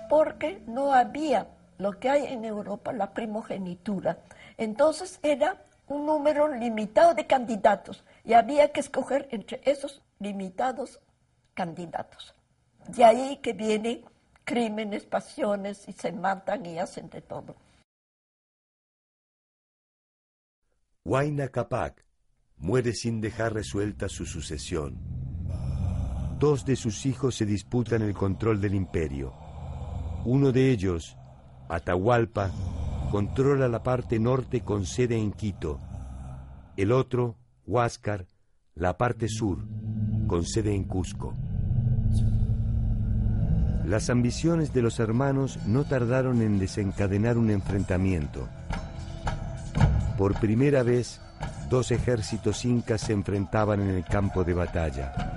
porque 0.09 0.61
no 0.67 0.93
había 0.93 1.47
lo 1.77 1.99
que 1.99 2.09
hay 2.09 2.25
en 2.27 2.45
Europa, 2.45 2.93
la 2.93 3.13
primogenitura. 3.13 4.19
Entonces 4.57 5.19
era 5.23 5.63
un 5.87 6.05
número 6.05 6.47
limitado 6.47 7.13
de 7.13 7.27
candidatos 7.27 8.03
y 8.23 8.33
había 8.33 8.71
que 8.71 8.79
escoger 8.79 9.27
entre 9.31 9.61
esos 9.65 10.01
limitados 10.19 10.99
candidatos. 11.53 12.33
De 12.87 13.03
ahí 13.03 13.37
que 13.37 13.53
vienen 13.53 14.05
crímenes, 14.43 15.05
pasiones 15.05 15.87
y 15.87 15.93
se 15.93 16.11
matan 16.11 16.65
y 16.65 16.79
hacen 16.79 17.09
de 17.09 17.21
todo. 17.21 17.55
Huayna 21.05 21.49
Capac 21.49 22.05
muere 22.57 22.93
sin 22.93 23.19
dejar 23.19 23.53
resuelta 23.53 24.07
su 24.07 24.25
sucesión. 24.25 24.97
Dos 26.39 26.65
de 26.65 26.75
sus 26.75 27.05
hijos 27.05 27.35
se 27.35 27.45
disputan 27.45 28.01
el 28.01 28.13
control 28.13 28.61
del 28.61 28.75
imperio. 28.75 29.42
Uno 30.25 30.53
de 30.53 30.71
ellos, 30.71 31.17
Atahualpa, 31.67 32.49
controla 33.11 33.67
la 33.67 33.83
parte 33.83 34.19
norte 34.19 34.61
con 34.61 34.85
sede 34.85 35.17
en 35.17 35.33
Quito. 35.33 35.79
El 36.77 36.93
otro, 36.93 37.35
Huáscar, 37.67 38.25
la 38.73 38.97
parte 38.97 39.27
sur, 39.27 39.59
con 40.27 40.45
sede 40.45 40.73
en 40.73 40.85
Cusco. 40.85 41.35
Las 43.85 44.09
ambiciones 44.09 44.73
de 44.73 44.81
los 44.81 45.01
hermanos 45.01 45.59
no 45.67 45.83
tardaron 45.83 46.41
en 46.41 46.57
desencadenar 46.57 47.37
un 47.37 47.49
enfrentamiento. 47.49 48.47
Por 50.17 50.39
primera 50.39 50.83
vez, 50.83 51.19
dos 51.69 51.91
ejércitos 51.91 52.63
incas 52.63 53.01
se 53.01 53.11
enfrentaban 53.11 53.81
en 53.81 53.89
el 53.89 54.05
campo 54.05 54.45
de 54.45 54.53
batalla. 54.53 55.32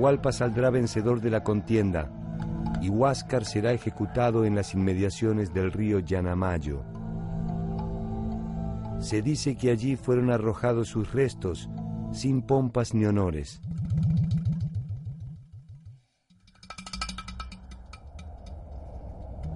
Atahualpa 0.00 0.32
saldrá 0.32 0.70
vencedor 0.70 1.20
de 1.20 1.28
la 1.28 1.44
contienda 1.44 2.10
y 2.80 2.88
Huáscar 2.88 3.44
será 3.44 3.72
ejecutado 3.72 4.46
en 4.46 4.54
las 4.54 4.72
inmediaciones 4.72 5.52
del 5.52 5.72
río 5.72 5.98
Yanamayo. 5.98 6.82
Se 8.98 9.20
dice 9.20 9.56
que 9.56 9.70
allí 9.70 9.96
fueron 9.96 10.30
arrojados 10.30 10.88
sus 10.88 11.12
restos 11.12 11.68
sin 12.12 12.40
pompas 12.40 12.94
ni 12.94 13.04
honores. 13.04 13.60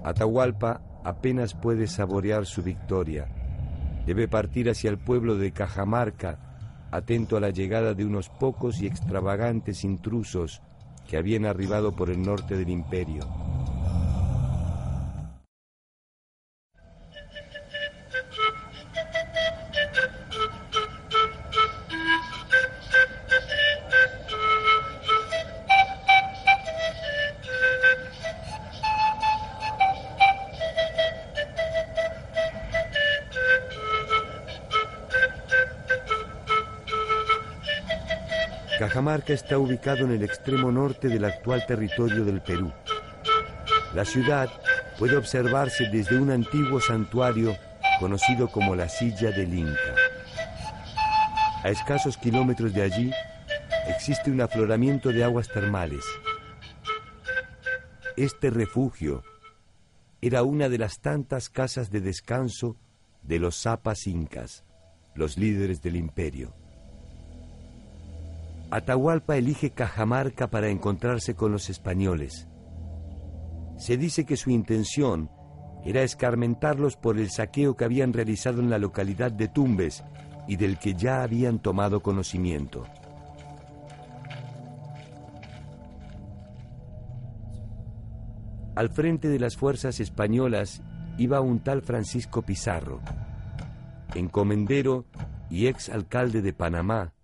Atahualpa 0.03 0.79
apenas 1.03 1.55
puede 1.55 1.87
saborear 1.87 2.45
su 2.45 2.61
victoria. 2.61 3.27
Debe 4.05 4.27
partir 4.27 4.69
hacia 4.69 4.91
el 4.91 4.99
pueblo 4.99 5.39
de 5.39 5.51
Cajamarca 5.51 6.44
atento 6.95 7.37
a 7.37 7.39
la 7.39 7.49
llegada 7.49 7.93
de 7.93 8.05
unos 8.05 8.29
pocos 8.29 8.81
y 8.81 8.87
extravagantes 8.87 9.83
intrusos 9.83 10.61
que 11.07 11.17
habían 11.17 11.45
arribado 11.45 11.95
por 11.95 12.09
el 12.09 12.21
norte 12.21 12.57
del 12.57 12.69
imperio. 12.69 13.54
Cajamarca 39.15 39.33
está 39.33 39.57
ubicado 39.57 40.03
en 40.03 40.11
el 40.11 40.23
extremo 40.23 40.73
norte 40.73 41.07
del 41.07 41.23
actual 41.23 41.65
territorio 41.65 42.25
del 42.25 42.41
Perú. 42.41 42.73
La 43.93 44.03
ciudad 44.03 44.49
puede 44.99 45.15
observarse 45.15 45.85
desde 45.89 46.17
un 46.17 46.31
antiguo 46.31 46.81
santuario 46.81 47.55
conocido 48.01 48.49
como 48.49 48.75
la 48.75 48.89
Silla 48.89 49.31
del 49.31 49.53
Inca. 49.53 49.95
A 51.63 51.69
escasos 51.69 52.17
kilómetros 52.17 52.73
de 52.73 52.81
allí 52.81 53.11
existe 53.87 54.31
un 54.31 54.41
afloramiento 54.41 55.13
de 55.13 55.23
aguas 55.23 55.47
termales. 55.47 56.03
Este 58.17 58.49
refugio 58.49 59.23
era 60.19 60.43
una 60.43 60.67
de 60.67 60.77
las 60.77 60.99
tantas 60.99 61.49
casas 61.49 61.89
de 61.89 62.01
descanso 62.01 62.75
de 63.21 63.39
los 63.39 63.61
zapas 63.61 64.07
incas, 64.07 64.65
los 65.13 65.37
líderes 65.37 65.81
del 65.81 65.95
imperio. 65.95 66.64
Atahualpa 68.71 69.37
elige 69.37 69.71
Cajamarca 69.71 70.49
para 70.49 70.69
encontrarse 70.69 71.35
con 71.35 71.51
los 71.51 71.69
españoles. 71.69 72.47
Se 73.77 73.97
dice 73.97 74.25
que 74.25 74.37
su 74.37 74.49
intención 74.49 75.29
era 75.85 76.01
escarmentarlos 76.01 76.97
por 76.97 77.19
el 77.19 77.29
saqueo 77.29 77.75
que 77.75 77.85
habían 77.85 78.11
realizado 78.11 78.59
en 78.59 78.69
la 78.69 78.79
localidad 78.79 79.31
de 79.31 79.47
Tumbes 79.47 80.03
y 80.47 80.55
del 80.55 80.79
que 80.79 80.95
ya 80.95 81.21
habían 81.21 81.59
tomado 81.59 82.01
conocimiento. 82.01 82.85
Al 88.75 88.89
frente 88.89 89.29
de 89.29 89.39
las 89.39 89.55
fuerzas 89.55 89.99
españolas 89.99 90.81
iba 91.17 91.39
un 91.39 91.59
tal 91.59 91.81
Francisco 91.81 92.41
Pizarro, 92.41 92.99
encomendero 94.15 95.05
y 95.49 95.67
ex 95.67 95.89
alcalde 95.89 96.41
de 96.41 96.51
Panamá, 96.51 97.14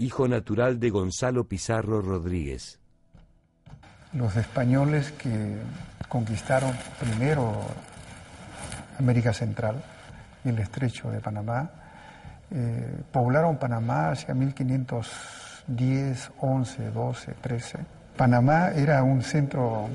hijo 0.00 0.26
natural 0.26 0.80
de 0.80 0.90
Gonzalo 0.90 1.44
Pizarro 1.44 2.00
Rodríguez. 2.00 2.78
Los 4.14 4.34
españoles 4.34 5.12
que 5.12 5.56
conquistaron 6.08 6.72
primero 6.98 7.52
América 8.98 9.32
Central 9.34 9.76
y 10.44 10.48
el 10.48 10.58
estrecho 10.58 11.10
de 11.10 11.20
Panamá, 11.20 11.70
eh, 12.50 13.02
poblaron 13.12 13.58
Panamá 13.58 14.10
hacia 14.10 14.34
1510, 14.34 16.32
11, 16.40 16.90
12, 16.90 17.34
13. 17.40 17.78
Panamá 18.16 18.70
era 18.70 19.02
un 19.02 19.22
centro, 19.22 19.86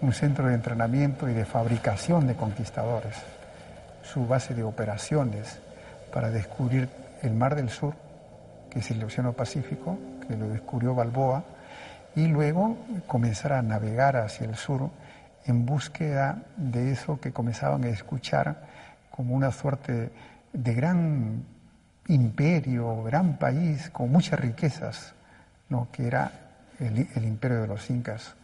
un 0.00 0.12
centro 0.12 0.48
de 0.48 0.54
entrenamiento 0.54 1.28
y 1.28 1.34
de 1.34 1.44
fabricación 1.44 2.26
de 2.26 2.34
conquistadores, 2.34 3.14
su 4.02 4.26
base 4.26 4.54
de 4.54 4.62
operaciones 4.62 5.60
para 6.12 6.30
descubrir 6.30 6.88
el 7.22 7.34
Mar 7.34 7.54
del 7.54 7.68
Sur 7.68 8.03
que 8.74 8.80
es 8.80 8.90
el 8.90 9.02
Océano 9.02 9.32
Pacífico, 9.32 9.96
que 10.26 10.36
lo 10.36 10.48
descubrió 10.48 10.94
Balboa, 10.94 11.44
y 12.16 12.26
luego 12.26 12.76
comenzar 13.06 13.52
a 13.52 13.62
navegar 13.62 14.16
hacia 14.16 14.46
el 14.46 14.56
sur 14.56 14.90
en 15.46 15.64
búsqueda 15.64 16.42
de 16.56 16.90
eso 16.92 17.20
que 17.20 17.32
comenzaban 17.32 17.84
a 17.84 17.88
escuchar 17.88 18.56
como 19.10 19.34
una 19.34 19.52
suerte 19.52 20.10
de 20.52 20.74
gran 20.74 21.44
imperio, 22.08 23.04
gran 23.04 23.36
país 23.36 23.90
con 23.90 24.10
muchas 24.10 24.40
riquezas, 24.40 25.14
¿no? 25.68 25.88
que 25.92 26.06
era 26.06 26.32
el, 26.80 27.24
imperio 27.24 27.62
de 27.62 27.68
los 27.68 27.88
incas. 27.90 28.34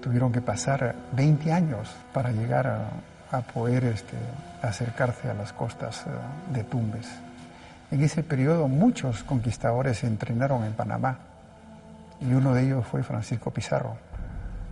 Tuvieron 0.00 0.32
que 0.32 0.40
pasar 0.40 0.94
20 1.12 1.52
años 1.52 1.94
para 2.14 2.32
llegar 2.32 2.66
a, 3.30 3.40
poder 3.52 3.84
este, 3.84 4.16
acercarse 4.62 5.30
a 5.30 5.34
las 5.34 5.52
costas 5.52 6.04
eh, 6.06 6.10
de 6.52 6.64
Tumbes. 6.64 7.06
En 7.90 8.04
ese 8.04 8.22
periodo 8.22 8.68
muchos 8.68 9.24
conquistadores 9.24 9.98
se 9.98 10.06
entrenaron 10.06 10.62
en 10.62 10.74
Panamá 10.74 11.18
y 12.20 12.32
uno 12.32 12.54
de 12.54 12.62
ellos 12.62 12.86
fue 12.86 13.02
Francisco 13.02 13.50
Pizarro, 13.50 13.96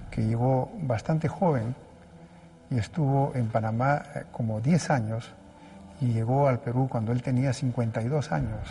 que 0.09 0.25
llegó 0.25 0.71
bastante 0.83 1.27
joven 1.27 1.75
y 2.71 2.79
estuvo 2.79 3.33
en 3.35 3.49
Panamá 3.49 4.03
eh, 4.14 4.25
como 4.31 4.61
10 4.61 4.91
años 4.91 5.33
y 6.01 6.12
llegó 6.12 6.47
al 6.47 6.61
Perú 6.61 6.87
cuando 6.89 7.11
él 7.11 7.21
tenía 7.21 7.53
52 7.53 8.31
años. 8.31 8.69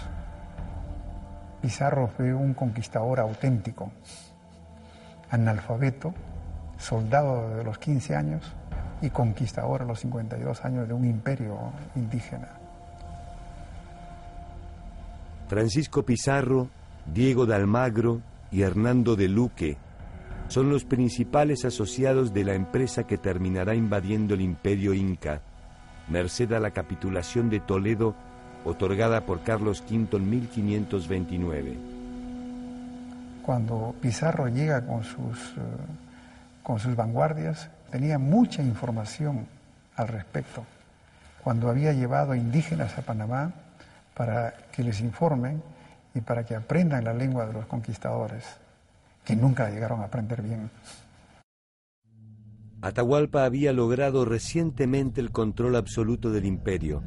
Pizarro 1.61 2.07
fue 2.07 2.33
un 2.33 2.53
conquistador 2.53 3.19
auténtico, 3.19 3.91
analfabeto, 5.29 6.13
soldado 6.77 7.57
de 7.57 7.65
los 7.65 7.79
15 7.79 8.15
años 8.15 8.53
y 9.01 9.09
conquistador 9.09 9.81
a 9.81 9.85
los 9.85 9.99
52 9.99 10.63
años 10.63 10.87
de 10.87 10.93
un 10.93 11.03
imperio 11.03 11.57
indígena. 11.95 12.47
Francisco 15.47 16.03
Pizarro, 16.03 16.69
Diego 17.13 17.45
de 17.45 17.55
Almagro 17.55 18.21
y 18.51 18.63
Hernando 18.63 19.15
de 19.15 19.29
Luque 19.29 19.77
son 20.49 20.69
los 20.69 20.85
principales 20.85 21.65
asociados 21.65 22.33
de 22.33 22.43
la 22.43 22.53
empresa 22.53 23.05
que 23.05 23.17
terminará 23.17 23.75
invadiendo 23.75 24.33
el 24.33 24.41
imperio 24.41 24.93
inca, 24.93 25.41
merced 26.09 26.51
a 26.53 26.59
la 26.59 26.71
capitulación 26.71 27.49
de 27.49 27.59
Toledo 27.59 28.15
otorgada 28.63 29.25
por 29.25 29.43
Carlos 29.43 29.83
V 29.89 30.17
en 30.17 30.29
1529. 30.29 31.77
Cuando 33.45 33.95
Pizarro 34.01 34.47
llega 34.47 34.85
con 34.85 35.03
sus, 35.03 35.37
eh, 35.57 35.61
con 36.63 36.79
sus 36.79 36.95
vanguardias, 36.95 37.69
tenía 37.91 38.19
mucha 38.19 38.61
información 38.61 39.47
al 39.95 40.09
respecto, 40.09 40.65
cuando 41.43 41.69
había 41.69 41.93
llevado 41.93 42.35
indígenas 42.35 42.97
a 42.97 43.01
Panamá 43.01 43.53
para 44.17 44.55
que 44.71 44.83
les 44.83 44.99
informen 44.99 45.61
y 46.15 46.21
para 46.21 46.43
que 46.43 46.55
aprendan 46.55 47.03
la 47.03 47.13
lengua 47.13 47.45
de 47.45 47.53
los 47.53 47.67
conquistadores, 47.67 48.43
que 49.23 49.35
nunca 49.35 49.69
llegaron 49.69 50.01
a 50.01 50.05
aprender 50.05 50.41
bien. 50.41 50.71
Atahualpa 52.81 53.45
había 53.45 53.73
logrado 53.73 54.25
recientemente 54.25 55.21
el 55.21 55.31
control 55.31 55.75
absoluto 55.75 56.31
del 56.31 56.45
imperio. 56.45 57.03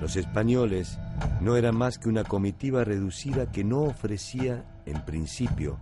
Los 0.00 0.16
españoles 0.16 0.98
no 1.42 1.56
eran 1.56 1.76
más 1.76 1.98
que 1.98 2.08
una 2.08 2.24
comitiva 2.24 2.82
reducida 2.82 3.52
que 3.52 3.64
no 3.64 3.82
ofrecía, 3.82 4.64
en 4.86 5.02
principio, 5.04 5.78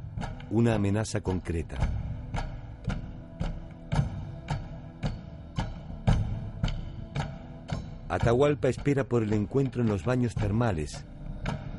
una 0.51 0.75
amenaza 0.75 1.21
concreta. 1.21 1.77
Atahualpa 8.09 8.69
espera 8.69 9.05
por 9.05 9.23
el 9.23 9.35
encuentro 9.35 9.83
en 9.83 9.89
los 9.89 10.05
baños 10.05 10.35
termales, 10.35 11.05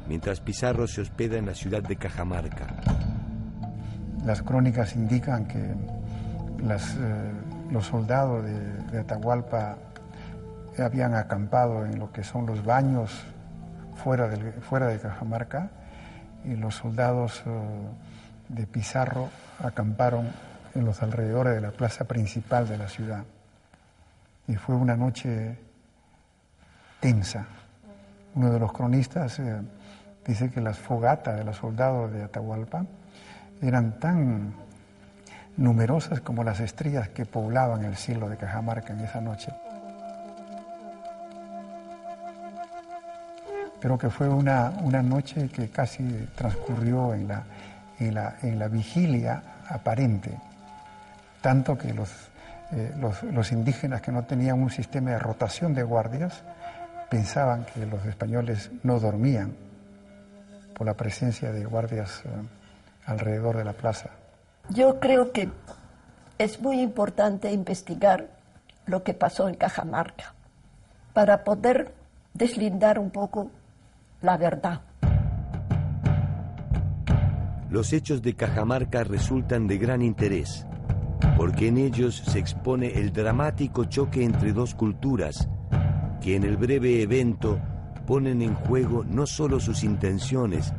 mientras 0.08 0.40
Pizarro 0.40 0.88
se 0.88 1.02
hospeda 1.02 1.38
en 1.38 1.48
la 1.48 1.56
ciudad 1.56 1.82
de 1.82 1.96
Cajamarca. 1.96 2.68
Las 4.24 4.44
crónicas 4.44 4.96
indican 4.96 5.48
que 5.48 5.60
eh, 5.60 7.32
los 7.72 7.86
soldados 7.86 8.46
de, 8.46 9.00
Atahualpa 9.00 9.78
habían 10.78 11.16
acampado 11.16 11.86
en 11.86 11.98
lo 11.98 12.12
que 12.12 12.24
son 12.24 12.46
los 12.46 12.64
baños 12.64 13.12
fuera, 13.96 14.28
de 14.28 15.00
Cajamarca 15.00 15.72
y 16.46 16.56
los 16.56 16.76
soldados 16.76 17.42
eh, 17.48 17.50
de 18.50 18.68
Pizarro 18.68 19.30
acamparon 19.64 20.28
en 20.76 20.86
los 20.86 21.02
alrededores 21.02 21.56
de 21.56 21.62
la 21.62 21.72
plaza 21.72 22.06
principal 22.06 22.68
de 22.68 22.78
la 22.78 22.88
ciudad. 22.88 23.24
Y 24.48 24.56
fue 24.56 24.76
una 24.76 24.96
noche 24.96 25.58
tensa. 27.00 27.46
Uno 28.36 28.52
de 28.52 28.60
los 28.60 28.72
cronistas 28.72 29.40
eh, 29.40 29.62
dice 30.26 30.50
que 30.50 30.62
las 30.62 30.78
fogatas 30.78 31.38
de 31.38 31.44
los 31.44 31.58
soldados 31.58 32.12
de 32.12 32.24
Atahualpa 32.24 32.86
eran 33.62 34.00
tan 34.00 34.54
numerosas 35.58 36.22
como 36.22 36.44
las 36.44 36.60
estrellas 36.60 37.10
que 37.10 37.26
poblaban 37.26 37.84
el 37.84 37.96
cielo 37.98 38.30
de 38.30 38.38
Cajamarca 38.38 38.94
en 38.94 39.02
esa 39.02 39.20
noche. 39.20 39.52
Pero 43.82 43.98
que 43.98 44.10
fue 44.10 44.30
una, 44.30 44.72
una 44.82 45.02
noche 45.02 45.50
que 45.50 45.70
casi 45.70 46.28
transcurrió 46.36 47.14
en 47.14 47.28
la, 47.28 47.44
en 48.00 48.14
la, 48.14 48.36
en 48.42 48.60
la 48.60 48.68
vigilia 48.68 49.42
aparente, 49.70 50.38
tanto 51.42 51.78
que 51.78 51.94
los, 51.94 52.10
eh, 52.72 52.94
los, 52.98 53.24
los 53.24 53.52
indígenas 53.52 54.02
que 54.02 54.12
no 54.12 54.24
tenían 54.24 54.62
un 54.62 54.70
sistema 54.70 55.12
de 55.12 55.20
rotación 55.20 55.74
de 55.74 55.84
guardias, 55.84 56.44
pensaban 57.10 57.66
que 57.66 57.86
los 57.86 58.06
españoles 58.06 58.72
no 58.84 59.00
dormían 59.00 59.56
por 60.76 60.88
la 60.88 60.94
presencia 60.94 61.52
de 61.52 61.66
guardias 61.66 62.22
eh, 62.26 62.30
alrededor 63.06 63.58
de 63.58 63.66
la 63.66 63.74
plaza. 63.74 64.12
Yo 64.70 65.00
creo 65.00 65.32
que 65.32 65.50
es 66.38 66.62
muy 66.62 66.80
importante 66.80 67.52
investigar 67.52 68.28
lo 68.86 69.04
que 69.04 69.14
pasó 69.14 69.50
en 69.50 69.56
Cajamarca 69.56 70.34
para 71.14 71.44
poder 71.44 71.94
deslindar 72.34 73.00
un 73.00 73.10
poco 73.10 73.52
la 74.22 74.38
verdad. 74.38 74.82
Los 77.70 77.94
hechos 77.94 78.22
de 78.22 78.36
Cajamarca 78.36 79.04
resultan 79.04 79.68
de 79.68 79.78
gran 79.78 80.02
interés, 80.02 80.66
porque 81.38 81.68
en 81.68 81.78
ellos 81.78 82.16
se 82.16 82.40
expone 82.40 83.00
el 83.00 83.12
dramático 83.14 83.86
choque 83.86 84.24
entre 84.24 84.54
dos 84.54 84.74
culturas 84.74 85.48
que 86.22 86.36
en 86.36 86.44
el 86.44 86.58
breve 86.58 87.02
evento 87.02 87.60
ponen 88.06 88.42
en 88.42 88.56
juego 88.56 89.04
no 89.04 89.26
solo 89.26 89.60
sus 89.60 89.84
intenciones, 89.84 90.74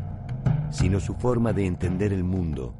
sino 0.70 1.01
su 1.01 1.14
forma 1.14 1.53
de 1.53 1.66
entender 1.66 2.12
el 2.12 2.24
mundo. 2.24 2.74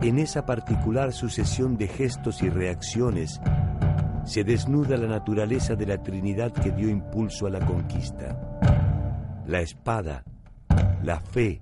En 0.00 0.18
esa 0.18 0.46
particular 0.46 1.12
sucesión 1.12 1.76
de 1.76 1.88
gestos 1.88 2.42
y 2.42 2.48
reacciones 2.48 3.40
se 4.24 4.44
desnuda 4.44 4.96
la 4.96 5.08
naturaleza 5.08 5.74
de 5.74 5.86
la 5.86 6.02
Trinidad 6.02 6.52
que 6.52 6.70
dio 6.70 6.88
impulso 6.88 7.46
a 7.46 7.50
la 7.50 7.64
conquista. 7.66 8.38
La 9.46 9.60
espada, 9.60 10.22
la 11.02 11.18
fe 11.20 11.60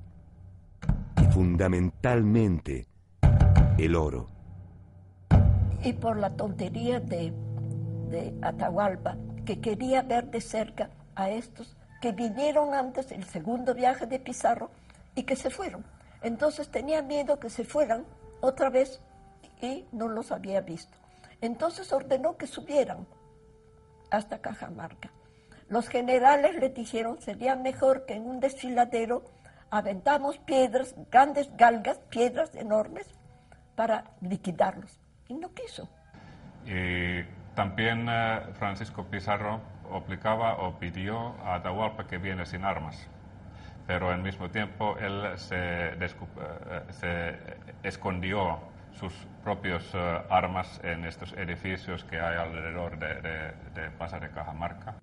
y 1.23 1.33
fundamentalmente 1.33 2.87
el 3.79 3.95
oro. 3.95 4.29
Y 5.85 5.93
por 5.93 6.17
la 6.17 6.31
tontería 6.31 7.01
de 7.01 7.33
de 8.09 8.35
Atahualpa, 8.43 9.17
que 9.45 9.61
quería 9.61 10.03
ver 10.03 10.27
de 10.31 10.41
cerca 10.41 10.91
a 11.15 11.31
estos 11.31 11.77
que 12.01 12.13
vinieron 12.13 12.75
antes 12.75 13.11
el 13.13 13.25
segundo 13.25 13.75
viaje 13.75 14.07
de 14.07 14.19
Pizarro 14.19 14.71
y 15.15 15.25
que 15.25 15.37
se 15.37 15.51
fueron. 15.51 15.85
Entonces 16.23 16.69
tenía 16.69 17.03
miedo 17.03 17.39
que 17.39 17.51
se 17.51 17.65
fueran 17.65 18.05
otra 18.41 18.71
vez 18.71 19.01
y 19.61 19.87
no 19.93 20.09
los 20.09 20.33
había 20.33 20.61
visto. 20.61 20.97
Entonces 21.41 21.93
ordenó 21.93 22.37
que 22.37 22.47
subieran 22.47 23.07
hasta 24.11 24.39
Cajamarca. 24.39 25.11
Los 25.69 25.89
generales 25.89 26.57
le 26.57 26.69
dijeron 26.69 27.21
sería 27.21 27.57
mejor 27.57 28.07
que 28.07 28.15
en 28.15 28.27
un 28.27 28.41
desfiladero 28.41 29.25
aventamos 29.71 30.39
piedras, 30.39 30.95
grandes 31.11 31.55
galgas, 31.57 31.99
piedras 32.11 32.55
enormes, 32.55 33.07
para 33.75 34.05
liquidarlos. 34.21 34.99
Y 35.29 35.35
no 35.35 35.53
quiso. 35.53 35.89
También 37.57 38.07
eh, 38.11 38.41
Francisco 38.59 39.07
Pizarro 39.07 39.63
obligaba 39.91 40.59
o 40.59 40.79
pidió 40.79 41.35
a 41.43 41.55
Atahualpa 41.55 42.07
que 42.07 42.19
viene 42.19 42.45
sin 42.45 42.65
armas, 42.65 43.09
pero 43.87 44.11
al 44.11 44.23
mismo 44.23 44.51
tiempo 44.51 44.99
él 44.99 45.23
se, 45.37 45.57
eh, 45.57 47.39
escondió 47.83 48.59
sus 48.93 49.13
propias 49.43 49.83
eh, 49.95 50.23
armas 50.29 50.79
en 50.85 51.07
estos 51.07 51.33
edificios 51.33 52.05
que 52.05 52.21
hay 52.21 52.37
alrededor 52.37 52.99
de, 52.99 53.15
de 53.75 53.91
Plaza 53.97 54.21
de 54.21 54.29
Cajamarca. 54.29 54.99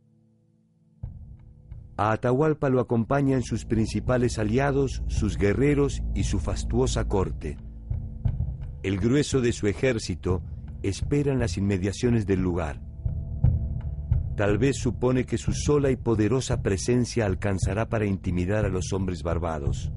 A 1.98 2.12
Atahualpa 2.12 2.70
lo 2.70 2.80
acompañan 2.80 3.42
sus 3.42 3.66
principales 3.66 4.38
aliados, 4.38 5.02
sus 5.08 5.40
guerreros 5.40 6.04
y 6.14 6.26
su 6.26 6.40
fastuosa 6.40 7.06
corte. 7.08 7.58
El 8.84 9.00
grueso 9.00 9.42
de 9.42 9.54
su 9.54 9.66
ejército 9.66 10.44
espera 10.84 11.32
en 11.32 11.40
las 11.40 11.58
inmediaciones 11.58 12.26
del 12.26 12.42
lugar. 12.42 12.80
Tal 14.36 14.58
vez 14.58 14.78
supone 14.78 15.26
que 15.26 15.38
su 15.38 15.54
sola 15.54 15.92
y 15.92 15.96
poderosa 15.96 16.62
presencia 16.62 17.26
alcanzará 17.26 17.88
para 17.88 18.06
intimidar 18.06 18.66
a 18.66 18.70
los 18.70 18.92
hombres 18.92 19.22
barbados. 19.24 19.92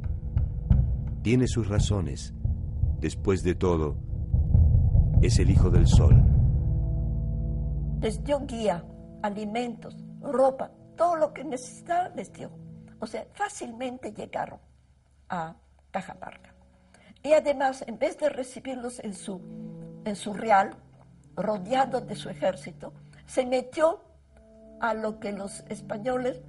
Tiene 1.22 1.48
sus 1.48 1.68
razones. 1.68 2.34
Después 3.00 3.42
de 3.42 3.54
todo, 3.54 3.96
es 5.22 5.38
el 5.38 5.50
Hijo 5.50 5.70
del 5.70 5.86
Sol. 5.86 6.22
Les 8.00 8.22
dio 8.24 8.40
guía, 8.46 8.84
alimentos, 9.22 9.96
ropa, 10.20 10.70
todo 10.96 11.16
lo 11.16 11.32
que 11.32 11.42
necesitaban 11.44 12.14
les 12.14 12.32
dio. 12.32 12.50
O 13.00 13.06
sea, 13.06 13.26
fácilmente 13.32 14.12
llegaron 14.12 14.58
a 15.28 15.56
Cajamarca. 15.90 16.54
Y 17.22 17.32
además, 17.32 17.84
en 17.86 17.98
vez 17.98 18.18
de 18.18 18.28
recibirlos 18.28 19.00
en 19.00 19.14
su 19.14 19.40
en 20.06 20.16
su 20.16 20.32
real, 20.32 20.74
rodeado 21.34 22.00
de 22.00 22.14
su 22.14 22.30
ejército, 22.30 22.92
se 23.26 23.44
metió 23.44 24.00
a 24.80 24.94
lo 24.94 25.18
que 25.18 25.32
los 25.32 25.64
españoles 25.68 26.40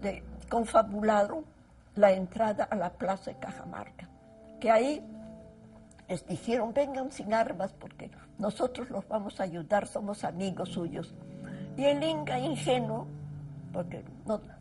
le 0.00 0.22
confabularon 0.48 1.44
la 1.96 2.12
entrada 2.12 2.64
a 2.64 2.76
la 2.76 2.90
plaza 2.90 3.32
de 3.32 3.38
Cajamarca, 3.38 4.08
que 4.60 4.70
ahí 4.70 5.04
les 6.08 6.24
dijeron, 6.26 6.72
vengan 6.72 7.10
sin 7.10 7.34
armas 7.34 7.72
porque 7.72 8.10
nosotros 8.38 8.88
los 8.90 9.06
vamos 9.08 9.40
a 9.40 9.42
ayudar, 9.42 9.88
somos 9.88 10.22
amigos 10.22 10.70
suyos. 10.70 11.12
Y 11.76 11.84
el 11.84 12.02
Inca 12.02 12.38
ingenuo, 12.38 13.08
porque 13.72 14.04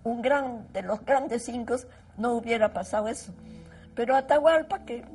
un 0.03 0.21
gran, 0.23 0.67
de 0.73 0.81
los 0.81 1.05
grandes 1.05 1.47
incos 1.49 1.87
no 2.17 2.33
hubiera 2.33 2.73
pasado 2.73 3.07
eso, 3.07 3.31
pero 3.93 4.15
Atahualpa, 4.15 4.79
que 4.85 5.05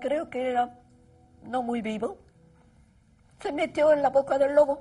creo 0.00 0.28
que 0.28 0.50
era 0.50 0.74
no 1.44 1.62
muy 1.62 1.80
vivo, 1.80 2.18
se 3.40 3.52
metió 3.52 3.92
en 3.92 4.02
la 4.02 4.10
boca 4.10 4.38
del 4.38 4.54
lobo. 4.54 4.80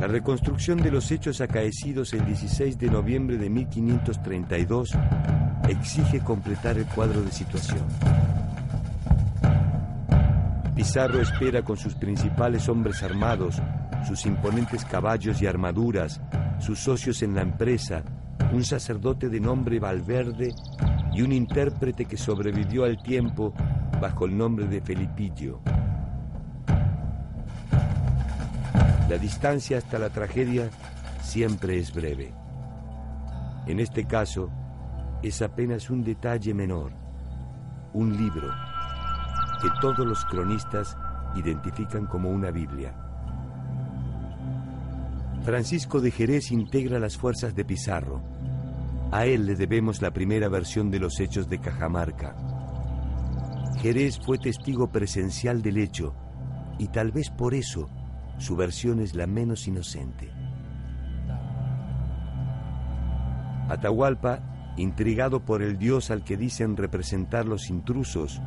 La 0.00 0.06
reconstrucción 0.06 0.80
de 0.82 0.90
los 0.90 1.10
hechos 1.10 1.40
acaecidos 1.40 2.12
el 2.12 2.24
16 2.24 2.78
de 2.78 2.90
noviembre 2.90 3.38
de 3.38 3.50
1532 3.50 4.90
exige 5.68 6.20
completar 6.20 6.76
el 6.76 6.86
cuadro 6.86 7.22
de 7.22 7.32
situación. 7.32 7.82
Pizarro 10.76 11.20
espera 11.20 11.62
con 11.62 11.78
sus 11.78 11.94
principales 11.94 12.68
hombres 12.68 13.02
armados, 13.02 13.60
sus 14.06 14.26
imponentes 14.26 14.84
caballos 14.84 15.40
y 15.40 15.46
armaduras, 15.46 16.20
sus 16.60 16.78
socios 16.78 17.22
en 17.22 17.34
la 17.34 17.40
empresa, 17.40 18.02
un 18.52 18.62
sacerdote 18.62 19.28
de 19.28 19.40
nombre 19.40 19.80
Valverde 19.80 20.54
y 21.12 21.22
un 21.22 21.32
intérprete 21.32 22.04
que 22.04 22.18
sobrevivió 22.18 22.84
al 22.84 23.02
tiempo 23.02 23.54
bajo 24.00 24.26
el 24.26 24.36
nombre 24.36 24.66
de 24.66 24.82
Felipillo. 24.82 25.62
La 29.08 29.18
distancia 29.18 29.78
hasta 29.78 30.00
la 30.00 30.10
tragedia 30.10 30.68
siempre 31.22 31.78
es 31.78 31.94
breve. 31.94 32.34
En 33.66 33.78
este 33.78 34.04
caso, 34.04 34.50
es 35.22 35.42
apenas 35.42 35.90
un 35.90 36.02
detalle 36.02 36.52
menor, 36.54 36.92
un 37.92 38.16
libro 38.16 38.48
que 39.62 39.68
todos 39.80 40.06
los 40.06 40.24
cronistas 40.24 40.96
identifican 41.36 42.06
como 42.06 42.30
una 42.30 42.50
Biblia. 42.50 42.94
Francisco 45.44 46.00
de 46.00 46.10
Jerez 46.10 46.50
integra 46.50 46.98
las 46.98 47.16
fuerzas 47.16 47.54
de 47.54 47.64
Pizarro. 47.64 48.20
A 49.12 49.24
él 49.26 49.46
le 49.46 49.54
debemos 49.54 50.02
la 50.02 50.10
primera 50.10 50.48
versión 50.48 50.90
de 50.90 50.98
los 50.98 51.20
hechos 51.20 51.48
de 51.48 51.60
Cajamarca. 51.60 52.34
Jerez 53.80 54.18
fue 54.18 54.38
testigo 54.38 54.90
presencial 54.90 55.62
del 55.62 55.78
hecho 55.78 56.12
y 56.78 56.88
tal 56.88 57.12
vez 57.12 57.30
por 57.30 57.54
eso 57.54 57.88
su 58.38 58.56
versión 58.56 59.00
es 59.00 59.14
la 59.14 59.26
menos 59.26 59.66
inocente. 59.66 60.30
Atahualpa, 63.68 64.40
intrigado 64.76 65.40
por 65.40 65.62
el 65.62 65.78
dios 65.78 66.10
al 66.10 66.22
que 66.22 66.36
dicen 66.36 66.76
representar 66.76 67.46
los 67.46 67.70
intrusos, 67.70 68.40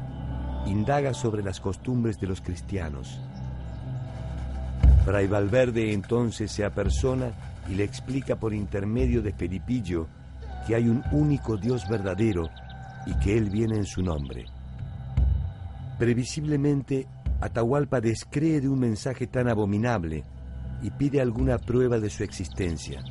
indaga 0.66 1.14
sobre 1.14 1.44
las 1.44 1.60
costumbres 1.60 2.20
de 2.20 2.28
los 2.28 2.42
cristianos. 2.42 3.20
Fray 5.06 5.28
Valverde 5.28 5.94
entonces 5.94 6.52
se 6.52 6.64
apersona 6.64 7.32
y 7.70 7.76
le 7.76 7.84
explica 7.84 8.36
por 8.36 8.54
intermedio 8.54 9.22
de 9.22 9.34
Felipillo 9.34 10.08
que 10.68 10.76
hay 10.76 10.88
un 10.88 11.04
único 11.12 11.58
Dios 11.58 11.88
verdadero 11.90 12.50
y 13.06 13.14
que 13.20 13.38
Él 13.38 13.50
viene 13.50 13.76
en 13.76 13.86
su 13.86 14.04
nombre. 14.04 14.46
Previsiblemente, 15.98 17.08
Atahualpa 17.42 18.02
descree 18.02 18.60
de 18.60 18.68
un 18.68 18.80
mensaje 18.80 19.28
tan 19.28 19.48
abominable 19.48 20.26
y 20.82 20.92
pide 20.92 21.22
alguna 21.22 21.58
prueba 21.58 22.00
de 22.00 22.10
su 22.10 22.24
existencia. 22.24 23.02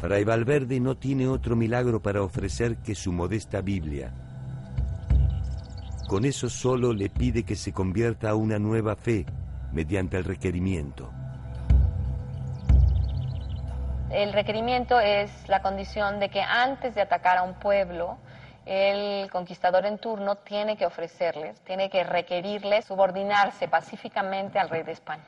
Fray 0.00 0.24
Valverde 0.24 0.80
no 0.80 0.96
tiene 0.96 1.28
otro 1.28 1.54
milagro 1.54 2.02
para 2.02 2.22
ofrecer 2.22 2.78
que 2.78 2.94
su 2.94 3.12
modesta 3.12 3.60
Biblia. 3.60 4.12
Con 6.08 6.24
eso 6.24 6.50
solo 6.50 6.92
le 6.92 7.08
pide 7.08 7.44
que 7.44 7.54
se 7.54 7.72
convierta 7.72 8.30
a 8.30 8.34
una 8.34 8.58
nueva 8.58 8.96
fe 8.96 9.24
mediante 9.72 10.16
el 10.16 10.24
requerimiento. 10.24 11.10
El 14.10 14.32
requerimiento 14.32 15.00
es 15.00 15.30
la 15.48 15.62
condición 15.62 16.20
de 16.20 16.28
que 16.28 16.42
antes 16.42 16.94
de 16.94 17.00
atacar 17.00 17.38
a 17.38 17.44
un 17.44 17.54
pueblo, 17.54 18.18
el 18.66 19.30
conquistador 19.30 19.86
en 19.86 19.98
turno 19.98 20.36
tiene 20.36 20.76
que 20.76 20.86
ofrecerles, 20.86 21.60
tiene 21.62 21.90
que 21.90 22.04
requerirles 22.04 22.84
subordinarse 22.84 23.68
pacíficamente 23.68 24.58
al 24.58 24.68
rey 24.68 24.82
de 24.82 24.92
España. 24.92 25.24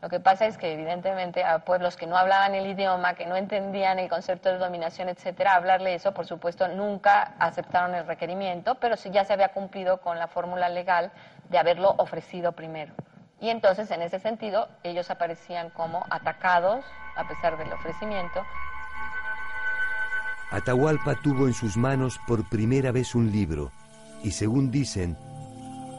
Lo 0.00 0.10
que 0.10 0.20
pasa 0.20 0.44
es 0.44 0.58
que 0.58 0.70
evidentemente 0.70 1.42
a 1.44 1.60
pueblos 1.60 1.96
que 1.96 2.06
no 2.06 2.18
hablaban 2.18 2.54
el 2.54 2.66
idioma, 2.66 3.14
que 3.14 3.24
no 3.24 3.36
entendían 3.36 3.98
el 3.98 4.10
concepto 4.10 4.50
de 4.50 4.58
dominación, 4.58 5.08
etcétera, 5.08 5.54
hablarle 5.54 5.94
eso, 5.94 6.12
por 6.12 6.26
supuesto, 6.26 6.68
nunca 6.68 7.32
aceptaron 7.38 7.94
el 7.94 8.06
requerimiento, 8.06 8.74
pero 8.74 8.98
sí 8.98 9.10
ya 9.10 9.24
se 9.24 9.32
había 9.32 9.48
cumplido 9.48 10.02
con 10.02 10.18
la 10.18 10.28
fórmula 10.28 10.68
legal 10.68 11.10
de 11.48 11.56
haberlo 11.56 11.94
ofrecido 11.96 12.52
primero. 12.52 12.92
Y 13.40 13.48
entonces, 13.48 13.90
en 13.90 14.02
ese 14.02 14.20
sentido, 14.20 14.68
ellos 14.82 15.10
aparecían 15.10 15.70
como 15.70 16.04
atacados, 16.10 16.84
a 17.16 17.26
pesar 17.26 17.56
del 17.56 17.72
ofrecimiento. 17.72 18.44
Atahualpa 20.50 21.16
tuvo 21.16 21.46
en 21.46 21.54
sus 21.54 21.76
manos 21.76 22.18
por 22.26 22.48
primera 22.48 22.92
vez 22.92 23.14
un 23.14 23.32
libro 23.32 23.72
y, 24.22 24.30
según 24.30 24.70
dicen, 24.70 25.16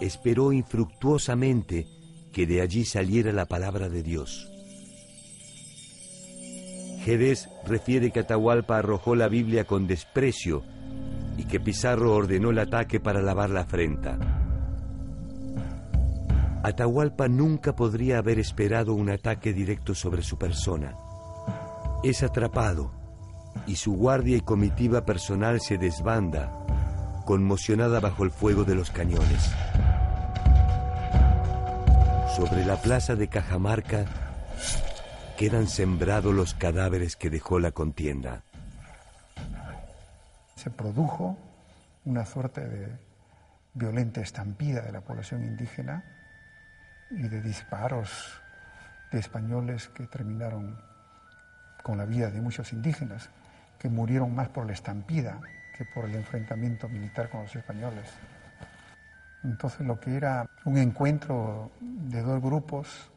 esperó 0.01 0.51
infructuosamente 0.51 1.87
que 2.31 2.45
de 2.45 2.61
allí 2.61 2.85
saliera 2.85 3.31
la 3.31 3.45
palabra 3.45 3.89
de 3.89 4.03
Dios. 4.03 4.51
Jerez 7.03 7.49
refiere 7.65 8.11
que 8.11 8.21
Atahualpa 8.21 8.77
arrojó 8.77 9.15
la 9.15 9.27
Biblia 9.27 9.65
con 9.65 9.87
desprecio 9.87 10.63
y 11.37 11.45
que 11.45 11.59
Pizarro 11.59 12.13
ordenó 12.13 12.49
el 12.49 12.59
ataque 12.59 12.99
para 12.99 13.21
lavar 13.21 13.49
la 13.49 13.61
afrenta. 13.61 14.17
Atahualpa 16.63 17.27
nunca 17.27 17.75
podría 17.75 18.17
haber 18.17 18.39
esperado 18.39 18.95
un 18.95 19.11
ataque 19.11 19.53
directo 19.53 19.93
sobre 19.93 20.23
su 20.23 20.37
persona. 20.37 20.95
Es 22.03 22.23
atrapado 22.23 23.04
y 23.67 23.75
su 23.75 23.93
guardia 23.93 24.37
y 24.37 24.41
comitiva 24.41 25.05
personal 25.05 25.59
se 25.61 25.77
desbanda, 25.77 26.51
conmocionada 27.25 27.99
bajo 27.99 28.23
el 28.23 28.31
fuego 28.31 28.63
de 28.63 28.75
los 28.75 28.91
cañones. 28.91 29.51
Sobre 32.35 32.65
la 32.65 32.75
plaza 32.81 33.15
de 33.15 33.27
Cajamarca 33.27 34.05
quedan 35.37 35.67
sembrados 35.67 36.33
los 36.33 36.53
cadáveres 36.53 37.15
que 37.15 37.29
dejó 37.29 37.59
la 37.59 37.71
contienda. 37.71 38.43
Se 40.55 40.69
produjo 40.69 41.37
una 42.05 42.25
suerte 42.25 42.61
de 42.67 42.97
violenta 43.73 44.21
estampida 44.21 44.81
de 44.81 44.91
la 44.91 45.01
población 45.01 45.43
indígena 45.43 46.03
y 47.11 47.27
de 47.27 47.41
disparos 47.41 48.41
de 49.11 49.19
españoles 49.19 49.89
que 49.89 50.07
terminaron 50.07 50.77
con 51.83 51.97
la 51.97 52.05
vida 52.05 52.31
de 52.31 52.41
muchos 52.41 52.73
indígenas, 52.73 53.29
que 53.79 53.89
murieron 53.89 54.33
más 54.35 54.49
por 54.49 54.65
la 54.65 54.73
estampida 54.73 55.39
que 55.77 55.85
por 55.85 56.05
el 56.05 56.15
enfrentamiento 56.15 56.87
militar 56.87 57.29
con 57.29 57.41
los 57.43 57.55
españoles. 57.55 58.09
Entonces 59.43 59.85
lo 59.85 59.99
que 59.99 60.15
era 60.15 60.47
un 60.63 60.77
encuentro 60.77 61.71
de 61.81 62.21
dos 62.21 62.41
grupos 62.41 63.11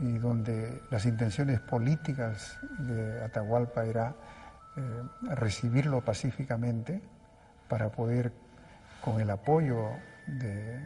y 0.00 0.18
donde 0.18 0.82
las 0.90 1.06
intenciones 1.06 1.60
políticas 1.60 2.58
de 2.78 3.24
Atahualpa 3.24 3.84
era 3.84 4.14
eh, 4.76 5.02
recibirlo 5.34 6.04
pacíficamente 6.04 7.00
para 7.68 7.90
poder, 7.90 8.32
con 9.00 9.20
el 9.20 9.30
apoyo 9.30 9.90
de, 10.26 10.78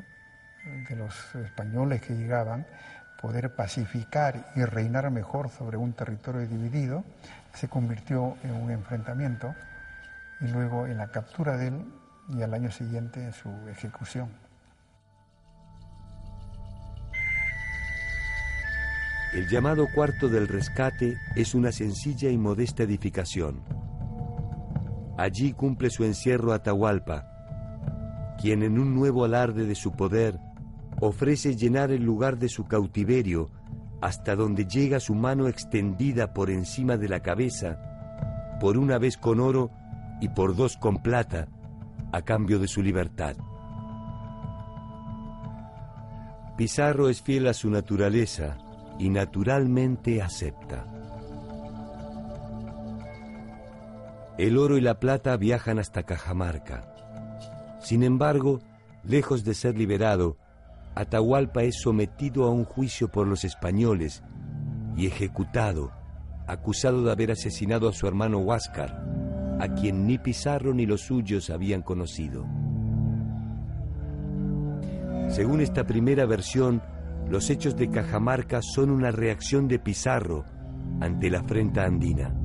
de 0.88 0.96
los 0.96 1.34
españoles 1.34 2.00
que 2.02 2.14
llegaban, 2.14 2.66
poder 3.20 3.54
pacificar 3.54 4.52
y 4.56 4.64
reinar 4.64 5.10
mejor 5.10 5.48
sobre 5.48 5.76
un 5.76 5.92
territorio 5.92 6.46
dividido, 6.46 7.04
se 7.54 7.68
convirtió 7.68 8.36
en 8.42 8.54
un 8.54 8.70
enfrentamiento 8.70 9.54
y 10.40 10.48
luego 10.48 10.86
en 10.86 10.98
la 10.98 11.08
captura 11.08 11.56
de 11.56 11.68
él 11.68 11.84
y 12.28 12.42
al 12.42 12.54
año 12.54 12.70
siguiente 12.70 13.22
en 13.22 13.32
su 13.32 13.50
ejecución. 13.68 14.30
El 19.32 19.48
llamado 19.48 19.86
cuarto 19.94 20.28
del 20.28 20.46
rescate 20.46 21.16
es 21.36 21.54
una 21.54 21.72
sencilla 21.72 22.28
y 22.28 22.36
modesta 22.36 22.82
edificación. 22.82 23.62
Allí 25.16 25.52
cumple 25.52 25.88
su 25.88 26.04
encierro 26.04 26.52
Atahualpa, 26.52 27.26
quien 28.40 28.62
en 28.62 28.78
un 28.78 28.94
nuevo 28.94 29.24
alarde 29.24 29.64
de 29.64 29.74
su 29.74 29.92
poder 29.92 30.38
ofrece 31.00 31.56
llenar 31.56 31.90
el 31.90 32.02
lugar 32.02 32.38
de 32.38 32.48
su 32.48 32.64
cautiverio 32.64 33.48
hasta 34.02 34.34
donde 34.34 34.66
llega 34.66 34.98
su 34.98 35.14
mano 35.14 35.46
extendida 35.46 36.34
por 36.34 36.50
encima 36.50 36.96
de 36.96 37.08
la 37.08 37.20
cabeza, 37.20 37.78
por 38.60 38.76
una 38.76 38.98
vez 38.98 39.16
con 39.16 39.38
oro 39.38 39.70
y 40.20 40.28
por 40.28 40.56
dos 40.56 40.76
con 40.76 41.00
plata, 41.02 41.46
a 42.10 42.22
cambio 42.22 42.58
de 42.58 42.66
su 42.66 42.82
libertad. 42.82 43.36
Pizarro 46.56 47.08
es 47.08 47.22
fiel 47.22 47.46
a 47.46 47.54
su 47.54 47.70
naturaleza 47.70 48.58
y 48.98 49.08
naturalmente 49.08 50.20
acepta. 50.20 50.84
El 54.36 54.58
oro 54.58 54.76
y 54.76 54.80
la 54.80 54.98
plata 54.98 55.36
viajan 55.36 55.78
hasta 55.78 56.02
Cajamarca. 56.02 56.92
Sin 57.80 58.02
embargo, 58.02 58.60
lejos 59.04 59.44
de 59.44 59.54
ser 59.54 59.78
liberado, 59.78 60.38
Atahualpa 60.94 61.62
es 61.62 61.80
sometido 61.80 62.44
a 62.44 62.50
un 62.50 62.64
juicio 62.64 63.08
por 63.08 63.26
los 63.26 63.44
españoles 63.44 64.22
y 64.96 65.06
ejecutado, 65.06 65.90
acusado 66.46 67.02
de 67.02 67.12
haber 67.12 67.30
asesinado 67.30 67.88
a 67.88 67.92
su 67.92 68.06
hermano 68.06 68.38
Huáscar, 68.38 69.02
a 69.58 69.68
quien 69.74 70.06
ni 70.06 70.18
Pizarro 70.18 70.74
ni 70.74 70.84
los 70.84 71.00
suyos 71.02 71.48
habían 71.48 71.82
conocido. 71.82 72.44
Según 75.28 75.62
esta 75.62 75.86
primera 75.86 76.26
versión, 76.26 76.82
los 77.30 77.48
hechos 77.48 77.74
de 77.76 77.88
Cajamarca 77.88 78.60
son 78.60 78.90
una 78.90 79.10
reacción 79.10 79.68
de 79.68 79.78
Pizarro 79.78 80.44
ante 81.00 81.30
la 81.30 81.40
afrenta 81.40 81.84
andina. 81.84 82.41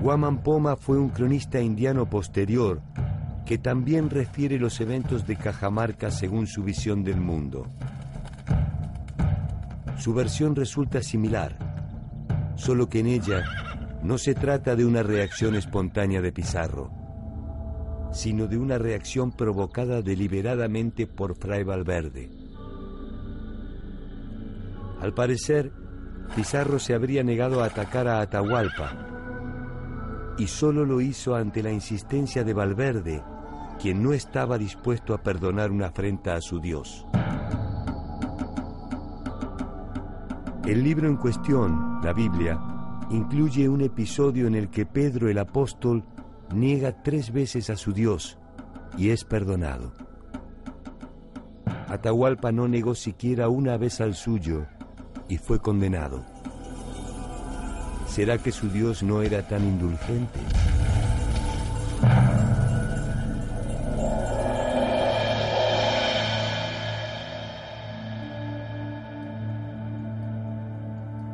Guaman 0.00 0.44
Poma 0.44 0.76
fue 0.76 0.96
un 0.96 1.08
cronista 1.08 1.60
indiano 1.60 2.08
posterior 2.08 2.80
que 3.44 3.58
también 3.58 4.10
refiere 4.10 4.56
los 4.58 4.80
eventos 4.80 5.26
de 5.26 5.34
Cajamarca 5.34 6.12
según 6.12 6.46
su 6.46 6.62
visión 6.62 7.02
del 7.02 7.20
mundo. 7.20 7.66
Su 9.98 10.14
versión 10.14 10.54
resulta 10.54 11.02
similar, 11.02 11.56
solo 12.54 12.88
que 12.88 13.00
en 13.00 13.06
ella 13.06 13.42
No 14.00 14.16
se 14.16 14.36
trata 14.36 14.76
de 14.76 14.84
una 14.84 15.02
reacción 15.02 15.56
espontánea 15.56 16.22
de 16.22 16.30
Pizarro, 16.30 16.92
sino 18.12 18.46
de 18.46 18.56
una 18.56 18.78
reacción 18.78 19.32
provocada 19.32 20.02
deliberadamente 20.02 21.08
por 21.08 21.34
Fray 21.34 21.64
Valverde. 21.64 22.30
Al 25.00 25.12
parecer, 25.14 25.72
Pizarro 26.36 26.78
se 26.78 26.94
habría 26.94 27.24
negado 27.24 27.60
a 27.60 27.66
atacar 27.66 28.06
a 28.06 28.20
Atahualpa 28.20 29.17
y 30.38 30.46
solo 30.46 30.84
lo 30.84 31.00
hizo 31.00 31.34
ante 31.34 31.62
la 31.62 31.72
insistencia 31.72 32.44
de 32.44 32.54
Valverde, 32.54 33.22
quien 33.80 34.02
no 34.02 34.12
estaba 34.12 34.56
dispuesto 34.56 35.12
a 35.12 35.22
perdonar 35.22 35.70
una 35.70 35.86
afrenta 35.86 36.34
a 36.34 36.40
su 36.40 36.60
Dios. 36.60 37.04
El 40.64 40.84
libro 40.84 41.08
en 41.08 41.16
cuestión, 41.16 42.00
la 42.02 42.12
Biblia, 42.12 42.60
incluye 43.10 43.68
un 43.68 43.80
episodio 43.80 44.46
en 44.46 44.54
el 44.54 44.68
que 44.68 44.86
Pedro 44.86 45.28
el 45.28 45.38
apóstol 45.38 46.04
niega 46.54 47.02
tres 47.02 47.32
veces 47.32 47.70
a 47.70 47.76
su 47.76 47.92
Dios 47.92 48.38
y 48.96 49.10
es 49.10 49.24
perdonado. 49.24 49.92
Atahualpa 51.88 52.52
no 52.52 52.68
negó 52.68 52.94
siquiera 52.94 53.48
una 53.48 53.78
vez 53.78 54.00
al 54.00 54.14
suyo 54.14 54.66
y 55.28 55.38
fue 55.38 55.58
condenado. 55.58 56.37
¿Será 58.18 58.36
que 58.36 58.50
su 58.50 58.68
Dios 58.68 59.04
no 59.04 59.22
era 59.22 59.46
tan 59.46 59.62
indulgente? 59.62 60.40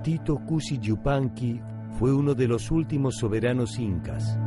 Tito 0.02 0.36
Cusi 0.40 0.78
Yupanqui 0.78 1.58
fue 1.98 2.12
uno 2.12 2.34
de 2.34 2.48
los 2.48 2.70
últimos 2.70 3.16
soberanos 3.16 3.78
incas 3.78 4.38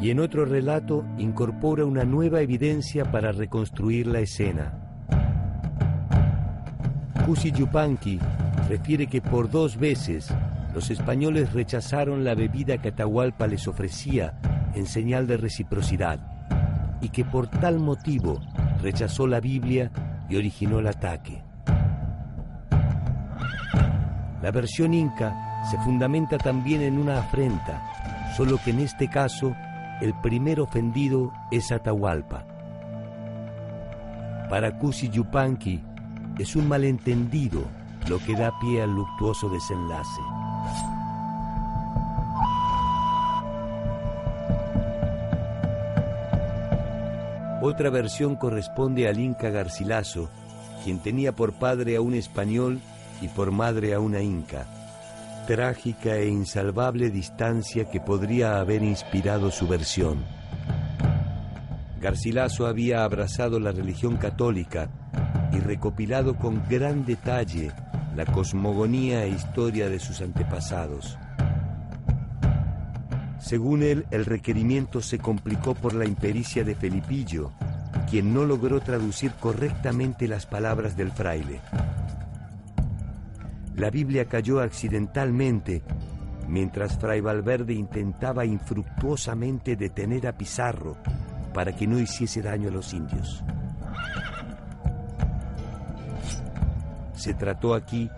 y 0.00 0.10
en 0.10 0.18
otro 0.18 0.44
relato 0.44 1.04
incorpora 1.16 1.84
una 1.84 2.04
nueva 2.04 2.40
evidencia 2.40 3.04
para 3.12 3.30
reconstruir 3.30 4.08
la 4.08 4.18
escena. 4.18 4.72
Cusi 7.24 7.52
Yupanqui 7.52 8.18
refiere 8.68 9.06
que 9.06 9.20
por 9.20 9.48
dos 9.48 9.76
veces 9.76 10.34
los 10.74 10.90
españoles 10.90 11.52
rechazaron 11.52 12.24
la 12.24 12.34
bebida 12.34 12.78
que 12.78 12.88
Atahualpa 12.88 13.46
les 13.46 13.68
ofrecía 13.68 14.34
en 14.74 14.86
señal 14.86 15.26
de 15.26 15.36
reciprocidad 15.36 16.20
y 17.00 17.10
que 17.10 17.24
por 17.24 17.48
tal 17.48 17.78
motivo 17.78 18.40
rechazó 18.80 19.26
la 19.26 19.40
Biblia 19.40 19.90
y 20.28 20.36
originó 20.36 20.78
el 20.78 20.86
ataque. 20.86 21.42
La 24.40 24.50
versión 24.50 24.94
inca 24.94 25.64
se 25.70 25.78
fundamenta 25.78 26.38
también 26.38 26.82
en 26.82 26.98
una 26.98 27.18
afrenta, 27.20 28.32
solo 28.36 28.58
que 28.64 28.70
en 28.70 28.80
este 28.80 29.08
caso 29.08 29.54
el 30.00 30.14
primer 30.20 30.58
ofendido 30.58 31.32
es 31.50 31.70
Atahualpa. 31.70 32.44
Para 34.48 34.76
Cusi 34.78 35.08
Yupanqui 35.10 35.80
es 36.38 36.56
un 36.56 36.66
malentendido 36.66 37.62
lo 38.08 38.18
que 38.18 38.34
da 38.34 38.58
pie 38.58 38.82
al 38.82 38.94
luctuoso 38.94 39.48
desenlace. 39.48 40.41
Otra 47.64 47.90
versión 47.90 48.34
corresponde 48.34 49.06
al 49.06 49.20
Inca 49.20 49.48
Garcilaso, 49.48 50.28
quien 50.82 50.98
tenía 50.98 51.30
por 51.30 51.52
padre 51.52 51.94
a 51.94 52.00
un 52.00 52.12
español 52.12 52.80
y 53.20 53.28
por 53.28 53.52
madre 53.52 53.94
a 53.94 54.00
una 54.00 54.20
inca. 54.20 54.66
Trágica 55.46 56.16
e 56.16 56.26
insalvable 56.26 57.10
distancia 57.10 57.88
que 57.88 58.00
podría 58.00 58.58
haber 58.58 58.82
inspirado 58.82 59.52
su 59.52 59.68
versión. 59.68 60.24
Garcilaso 62.00 62.66
había 62.66 63.04
abrazado 63.04 63.60
la 63.60 63.70
religión 63.70 64.16
católica 64.16 64.90
y 65.52 65.60
recopilado 65.60 66.36
con 66.36 66.68
gran 66.68 67.04
detalle 67.06 67.70
la 68.16 68.26
cosmogonía 68.26 69.24
e 69.24 69.28
historia 69.28 69.88
de 69.88 70.00
sus 70.00 70.20
antepasados. 70.20 71.16
Según 73.42 73.82
él, 73.82 74.06
el 74.12 74.24
requerimiento 74.24 75.02
se 75.02 75.18
complicó 75.18 75.74
por 75.74 75.94
la 75.94 76.06
impericia 76.06 76.62
de 76.62 76.76
Felipillo, 76.76 77.50
quien 78.08 78.32
no 78.32 78.44
logró 78.44 78.80
traducir 78.80 79.32
correctamente 79.32 80.28
las 80.28 80.46
palabras 80.46 80.96
del 80.96 81.10
fraile. 81.10 81.60
La 83.74 83.90
Biblia 83.90 84.26
cayó 84.26 84.60
accidentalmente 84.60 85.82
mientras 86.46 86.96
Fray 86.98 87.20
Valverde 87.20 87.74
intentaba 87.74 88.44
infructuosamente 88.44 89.74
detener 89.74 90.28
a 90.28 90.38
Pizarro 90.38 90.96
para 91.52 91.74
que 91.74 91.88
no 91.88 91.98
hiciese 91.98 92.42
daño 92.42 92.68
a 92.68 92.72
los 92.72 92.94
indios. 92.94 93.42
Se 97.14 97.34
trató 97.34 97.74
aquí 97.74 98.08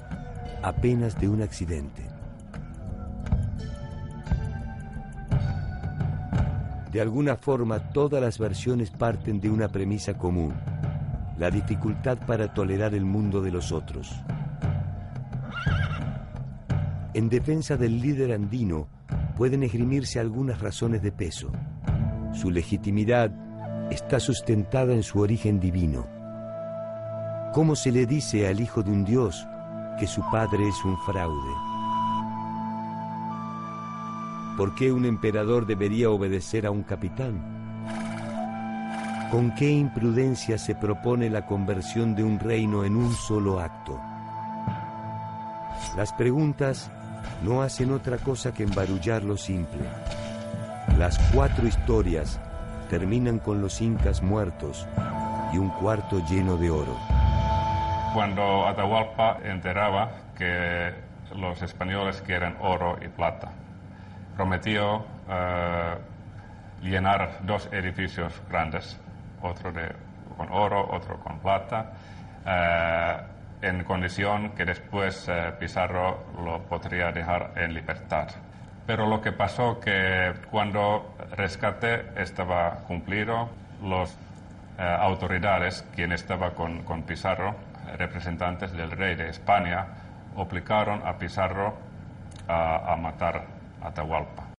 apenas 0.63 1.19
de 1.19 1.29
un 1.29 1.41
accidente. 1.41 2.14
De 6.95 7.01
alguna 7.01 7.35
forma, 7.35 7.81
todas 7.91 8.23
las 8.23 8.39
versiones 8.39 8.93
parten 8.93 9.41
de 9.41 9.51
una 9.51 9.67
premisa 9.67 10.17
común, 10.17 10.55
la 11.37 11.51
dificultad 11.51 12.19
para 12.25 12.55
tolerar 12.55 12.95
el 12.95 13.05
mundo 13.05 13.43
de 13.43 13.51
los 13.51 13.73
otros. 13.73 14.15
En 17.13 17.29
defensa 17.29 17.77
del 17.77 18.01
líder 18.01 18.31
andino 18.31 18.87
pueden 19.37 19.65
esgrimirse 19.65 20.21
algunas 20.21 20.61
razones 20.61 21.03
de 21.03 21.11
peso. 21.11 21.51
Su 22.33 22.53
legitimidad 22.53 23.33
está 23.91 24.21
sustentada 24.21 24.95
en 24.95 25.03
su 25.03 25.19
origen 25.19 25.59
divino. 25.59 26.07
¿Cómo 27.55 27.75
se 27.75 27.91
le 27.91 28.07
dice 28.07 28.47
al 28.47 28.61
hijo 28.61 28.85
de 28.85 28.93
un 28.93 29.05
dios 29.05 29.45
que 29.99 30.07
su 30.07 30.23
padre 30.31 30.69
es 30.69 30.85
un 30.85 30.97
fraude? 30.99 31.74
¿Por 34.57 34.75
qué 34.75 34.93
un 34.93 35.05
emperador 35.05 35.67
debería 35.67 36.11
obedecer 36.11 36.67
a 36.67 36.71
un 36.71 36.83
capitán? 36.83 37.41
¿Con 39.31 39.55
qué 39.55 39.71
imprudencia 39.71 40.59
se 40.59 40.75
propone 40.75 41.29
la 41.29 41.47
conversión 41.47 42.15
de 42.15 42.23
un 42.23 42.39
reino 42.39 42.85
en 42.85 42.97
un 42.97 43.13
solo 43.13 43.61
acto? 43.61 44.01
Las 45.97 46.13
preguntas 46.13 46.91
no 47.43 47.63
hacen 47.63 47.93
otra 47.93 48.19
cosa 48.19 48.55
que 48.55 48.63
embarullar 48.63 49.25
lo 49.25 49.37
simple. 49.37 49.83
Las 50.99 51.19
cuatro 51.33 51.67
historias 51.67 52.41
terminan 52.89 53.39
con 53.39 53.61
los 53.61 53.81
incas 53.81 54.23
muertos 54.23 54.87
y 55.53 55.59
un 55.59 55.71
cuarto 55.71 56.23
lleno 56.29 56.57
de 56.57 56.71
oro 56.71 56.97
cuando 58.15 58.69
Atahualpa 58.69 59.39
enteraba 59.43 60.09
que 60.39 60.95
los 61.35 61.61
españoles 61.63 62.23
quieren 62.23 62.55
oro 62.61 62.97
y 63.05 63.09
plata. 63.09 63.51
Prometió 64.37 65.05
eh, 65.29 65.95
llenar 66.83 67.39
dos 67.43 67.69
edificios 67.73 68.43
grandes, 68.49 68.99
otro 69.41 69.73
con 70.37 70.51
oro, 70.51 70.89
otro 70.91 71.19
con 71.21 71.39
plata, 71.39 71.93
eh, 72.45 73.17
en 73.63 73.85
condición 73.85 74.51
que 74.51 74.65
después 74.65 75.29
eh, 75.29 75.53
Pizarro 75.59 76.25
lo 76.45 76.63
podría 76.63 77.13
dejar 77.13 77.53
en 77.57 77.75
libertad. 77.75 78.29
Pero 78.87 79.07
lo 79.07 79.21
que 79.21 79.33
pasó 79.33 79.81
que 79.81 80.35
cuando 80.51 81.15
rescate 81.37 82.07
estaba 82.17 82.81
cumplido, 82.87 83.49
las 83.83 84.19
autoridades, 84.77 85.87
quien 85.95 86.11
estaba 86.13 86.51
con, 86.51 86.83
Pizarro, 87.07 87.55
representantes 87.97 88.73
del 88.73 88.91
rey 88.91 89.15
de 89.15 89.29
España 89.29 89.87
obligaron 90.37 91.01
a 91.07 91.17
Pizarro 91.17 91.75
a, 92.49 92.97
matar 92.97 93.45
Atahualpa. 93.85 94.55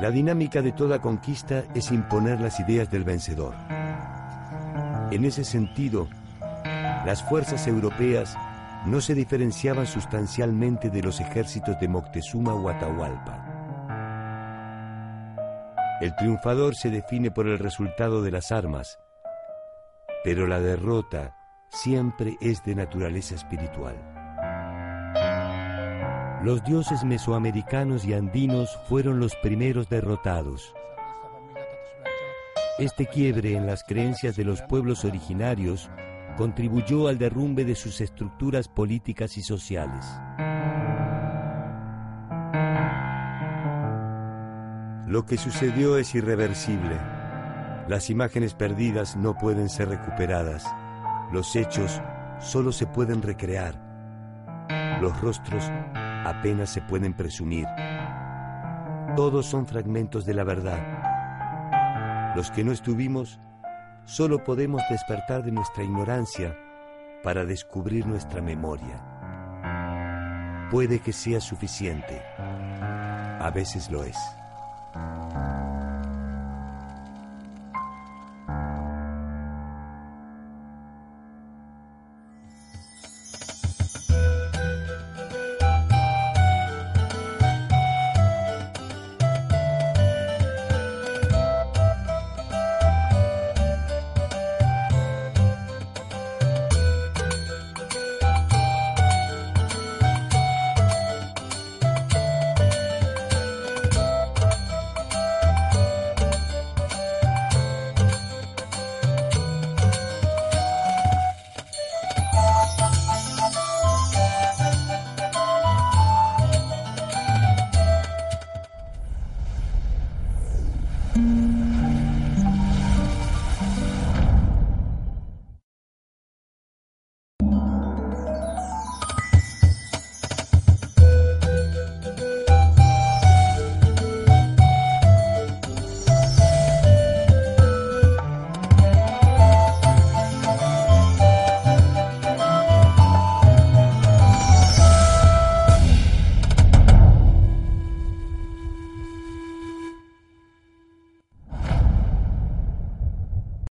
La 0.00 0.10
dinámica 0.10 0.62
de 0.62 0.72
toda 0.72 0.98
conquista 0.98 1.62
es 1.74 1.92
imponer 1.92 2.40
las 2.40 2.58
ideas 2.58 2.90
del 2.90 3.04
vencedor. 3.04 3.54
En 5.10 5.24
ese 5.24 5.44
sentido, 5.44 6.08
las 7.04 7.22
fuerzas 7.22 7.66
europeas 7.66 8.36
no 8.86 9.00
se 9.00 9.14
diferenciaban 9.14 9.86
sustancialmente 9.86 10.88
de 10.88 11.02
los 11.02 11.20
ejércitos 11.20 11.78
de 11.78 11.88
Moctezuma 11.88 12.54
o 12.54 12.68
Atahualpa. 12.68 13.46
El 16.00 16.16
triunfador 16.16 16.74
se 16.74 16.88
define 16.88 17.30
por 17.30 17.46
el 17.46 17.58
resultado 17.58 18.22
de 18.22 18.30
las 18.30 18.52
armas, 18.52 18.98
pero 20.24 20.46
la 20.46 20.60
derrota 20.60 21.36
siempre 21.68 22.36
es 22.40 22.64
de 22.64 22.74
naturaleza 22.74 23.34
espiritual. 23.34 23.96
Los 26.42 26.64
dioses 26.64 27.04
mesoamericanos 27.04 28.04
y 28.04 28.14
andinos 28.14 28.78
fueron 28.88 29.20
los 29.20 29.36
primeros 29.36 29.88
derrotados. 29.88 30.74
Este 32.78 33.06
quiebre 33.06 33.56
en 33.56 33.66
las 33.66 33.84
creencias 33.84 34.36
de 34.36 34.44
los 34.44 34.62
pueblos 34.62 35.04
originarios 35.04 35.90
contribuyó 36.38 37.08
al 37.08 37.18
derrumbe 37.18 37.66
de 37.66 37.74
sus 37.74 38.00
estructuras 38.00 38.68
políticas 38.68 39.36
y 39.36 39.42
sociales. 39.42 40.06
Lo 45.06 45.26
que 45.26 45.36
sucedió 45.36 45.98
es 45.98 46.14
irreversible. 46.14 47.19
Las 47.88 48.10
imágenes 48.10 48.54
perdidas 48.54 49.16
no 49.16 49.36
pueden 49.36 49.68
ser 49.68 49.88
recuperadas. 49.88 50.64
Los 51.32 51.56
hechos 51.56 52.00
solo 52.38 52.72
se 52.72 52.86
pueden 52.86 53.22
recrear. 53.22 53.74
Los 55.00 55.20
rostros 55.20 55.70
apenas 56.24 56.70
se 56.70 56.82
pueden 56.82 57.14
presumir. 57.14 57.66
Todos 59.16 59.46
son 59.46 59.66
fragmentos 59.66 60.24
de 60.24 60.34
la 60.34 60.44
verdad. 60.44 62.34
Los 62.36 62.50
que 62.50 62.62
no 62.62 62.72
estuvimos, 62.72 63.40
solo 64.04 64.44
podemos 64.44 64.82
despertar 64.88 65.42
de 65.42 65.52
nuestra 65.52 65.82
ignorancia 65.82 66.56
para 67.22 67.44
descubrir 67.44 68.06
nuestra 68.06 68.40
memoria. 68.40 69.00
Puede 70.70 71.00
que 71.00 71.12
sea 71.12 71.40
suficiente. 71.40 72.22
A 72.38 73.50
veces 73.52 73.90
lo 73.90 74.04
es. 74.04 74.16